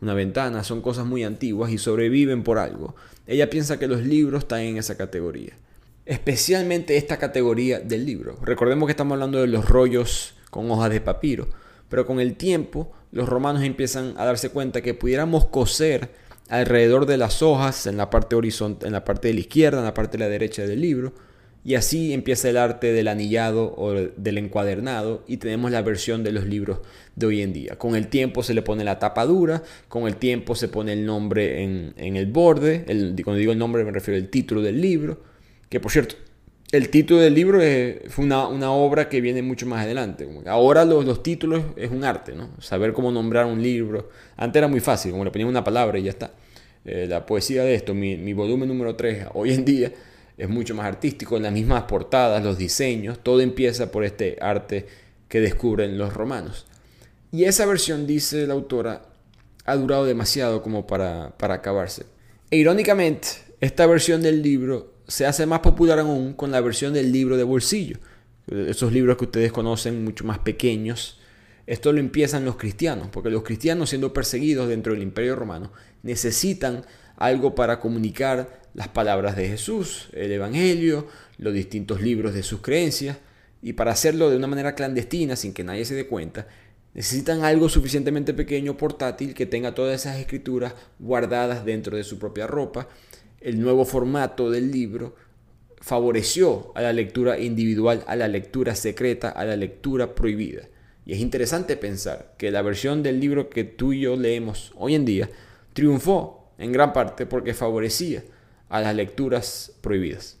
[0.00, 2.96] una ventana, son cosas muy antiguas y sobreviven por algo.
[3.26, 5.52] Ella piensa que los libros están en esa categoría.
[6.06, 8.38] Especialmente esta categoría del libro.
[8.42, 11.48] Recordemos que estamos hablando de los rollos con hojas de papiro.
[11.88, 16.10] Pero con el tiempo los romanos empiezan a darse cuenta que pudiéramos coser
[16.48, 19.84] alrededor de las hojas en la parte horizontal, en la parte de la izquierda, en
[19.84, 21.14] la parte de la derecha del libro,
[21.64, 26.30] y así empieza el arte del anillado o del encuadernado y tenemos la versión de
[26.30, 26.80] los libros
[27.16, 27.76] de hoy en día.
[27.76, 31.06] Con el tiempo se le pone la tapa dura, con el tiempo se pone el
[31.06, 35.22] nombre en, el borde, el, cuando digo el nombre me refiero al título del libro,
[35.70, 36.16] que por cierto,
[36.76, 37.60] el título del libro
[38.08, 40.28] fue una, obra que viene mucho más adelante.
[40.46, 42.50] Ahora los, títulos es un arte, ¿no?
[42.58, 44.10] Saber cómo nombrar un libro.
[44.36, 46.32] Antes era muy fácil, como le ponían una palabra y ya está.
[46.84, 49.92] Eh, la poesía de esto, mi, volumen número 3, hoy en día
[50.36, 54.86] es mucho más artístico, las mismas portadas, los diseños, todo empieza por este arte
[55.28, 56.66] que descubren los romanos.
[57.30, 59.02] Y esa versión, dice la autora,
[59.64, 62.06] ha durado demasiado como para, para acabarse.
[62.50, 63.28] E irónicamente,
[63.60, 67.44] esta versión del libro se hace más popular aún con la versión del libro de
[67.44, 67.98] bolsillo.
[68.46, 71.20] Esos libros que ustedes conocen, mucho más pequeños.
[71.66, 76.84] Esto lo empiezan los cristianos, porque los cristianos siendo perseguidos dentro del imperio romano necesitan
[77.16, 81.06] algo para comunicar las palabras de Jesús, el Evangelio,
[81.38, 83.18] los distintos libros de sus creencias,
[83.62, 86.48] y para hacerlo de una manera clandestina, sin que nadie se dé cuenta,
[86.92, 92.46] necesitan algo suficientemente pequeño, portátil, que tenga todas esas escrituras guardadas dentro de su propia
[92.46, 92.88] ropa
[93.44, 95.14] el nuevo formato del libro
[95.80, 100.62] favoreció a la lectura individual, a la lectura secreta, a la lectura prohibida.
[101.04, 104.94] Y es interesante pensar que la versión del libro que tú y yo leemos hoy
[104.94, 105.28] en día
[105.74, 108.24] triunfó en gran parte porque favorecía
[108.70, 110.38] a las lecturas prohibidas.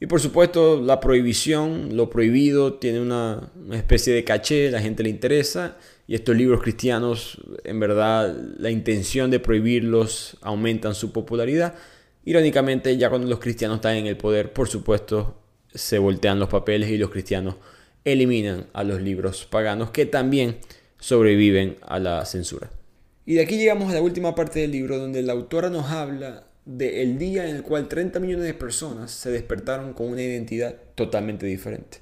[0.00, 5.08] Y por supuesto la prohibición, lo prohibido tiene una, especie de caché, la gente le
[5.08, 5.76] interesa
[6.08, 11.76] y estos libros cristianos en verdad la intención de prohibirlos aumentan su popularidad
[12.24, 15.40] Irónicamente, ya cuando los cristianos están en el poder, por supuesto,
[15.74, 17.56] se voltean los papeles y los cristianos
[18.04, 20.58] eliminan a los libros paganos que también
[20.98, 22.70] sobreviven a la censura.
[23.26, 26.46] Y de aquí llegamos a la última parte del libro donde la autora nos habla
[26.64, 31.46] del día en el cual 30 millones de personas se despertaron con una identidad totalmente
[31.46, 31.98] diferente,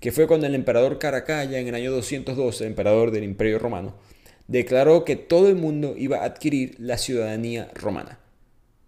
[0.00, 3.96] que fue cuando el emperador Caracalla en el año 212, emperador del Imperio Romano,
[4.46, 8.18] declaró que todo el mundo iba a adquirir la ciudadanía romana.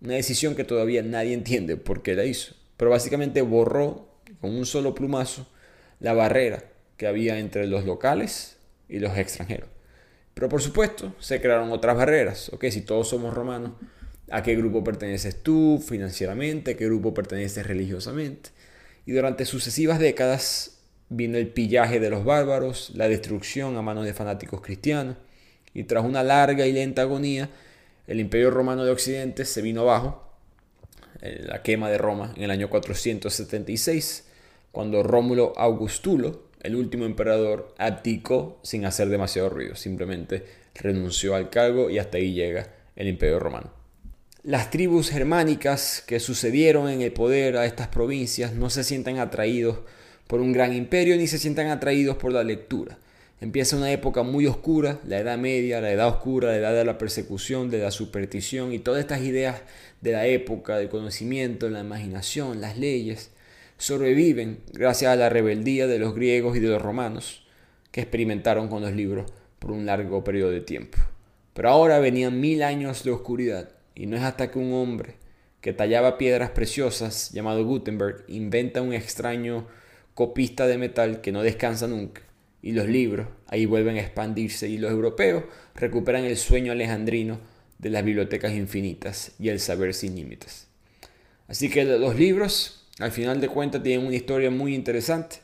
[0.03, 2.55] Una decisión que todavía nadie entiende por qué la hizo.
[2.77, 4.09] Pero básicamente borró
[4.41, 5.47] con un solo plumazo
[6.01, 6.65] la barrera
[6.97, 8.57] que había entre los locales
[8.89, 9.69] y los extranjeros.
[10.35, 12.51] Pero por supuesto se crearon otras barreras.
[12.53, 13.73] Ok, si todos somos romanos,
[14.31, 16.73] ¿a qué grupo perteneces tú financieramente?
[16.73, 18.51] ¿A qué grupo perteneces religiosamente?
[19.05, 20.79] Y durante sucesivas décadas
[21.11, 25.17] vino el pillaje de los bárbaros, la destrucción a manos de fanáticos cristianos.
[25.75, 27.51] Y tras una larga y lenta agonía,
[28.11, 30.21] el imperio romano de Occidente se vino abajo,
[31.23, 34.25] la quema de Roma en el año 476,
[34.73, 41.89] cuando Rómulo Augustulo, el último emperador, abdicó sin hacer demasiado ruido, simplemente renunció al cargo
[41.89, 43.71] y hasta ahí llega el imperio romano.
[44.43, 49.79] Las tribus germánicas que sucedieron en el poder a estas provincias no se sientan atraídos
[50.27, 52.99] por un gran imperio ni se sientan atraídos por la lectura
[53.41, 56.99] Empieza una época muy oscura, la Edad Media, la Edad Oscura, la Edad de la
[56.99, 59.63] persecución, de la superstición y todas estas ideas
[60.03, 63.31] de la época, del conocimiento, la imaginación, las leyes,
[63.79, 67.47] sobreviven gracias a la rebeldía de los griegos y de los romanos
[67.91, 70.99] que experimentaron con los libros por un largo periodo de tiempo.
[71.55, 75.15] Pero ahora venían mil años de oscuridad y no es hasta que un hombre
[75.63, 79.67] que tallaba piedras preciosas, llamado Gutenberg, inventa un extraño
[80.13, 82.23] copista de metal que no descansa nunca.
[82.63, 87.39] Y los libros ahí vuelven a expandirse y los europeos recuperan el sueño alejandrino
[87.79, 90.69] de las bibliotecas infinitas y el saber sin límites.
[91.49, 95.39] Así que los libros, al final de cuentas, tienen una historia muy interesante.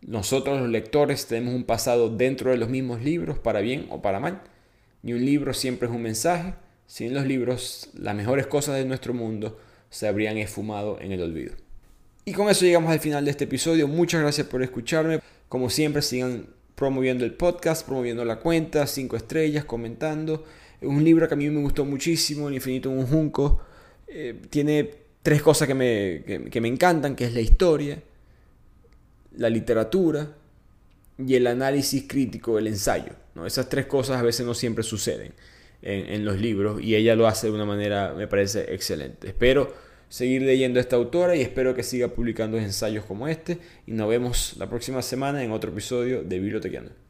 [0.00, 4.20] Nosotros los lectores tenemos un pasado dentro de los mismos libros, para bien o para
[4.20, 4.42] mal.
[5.02, 6.54] Y un libro siempre es un mensaje.
[6.86, 9.58] Sin los libros, las mejores cosas de nuestro mundo
[9.90, 11.54] se habrían esfumado en el olvido.
[12.24, 13.88] Y con eso llegamos al final de este episodio.
[13.88, 15.20] Muchas gracias por escucharme.
[15.48, 20.44] Como siempre, sigan promoviendo el podcast, promoviendo la cuenta, cinco estrellas, comentando.
[20.82, 23.60] Un libro que a mí me gustó muchísimo, El infinito en un junco.
[24.06, 24.90] Eh, tiene
[25.22, 28.02] tres cosas que me, que me encantan, que es la historia,
[29.36, 30.36] la literatura
[31.18, 33.12] y el análisis crítico, el ensayo.
[33.34, 33.46] ¿no?
[33.46, 35.32] Esas tres cosas a veces no siempre suceden
[35.82, 39.28] en, en, los libros y ella lo hace de una manera, me parece, excelente.
[39.28, 43.92] Espero seguir leyendo a esta autora y espero que siga publicando ensayos como este y
[43.92, 47.05] nos vemos la próxima semana en otro episodio de Bibliotequeando.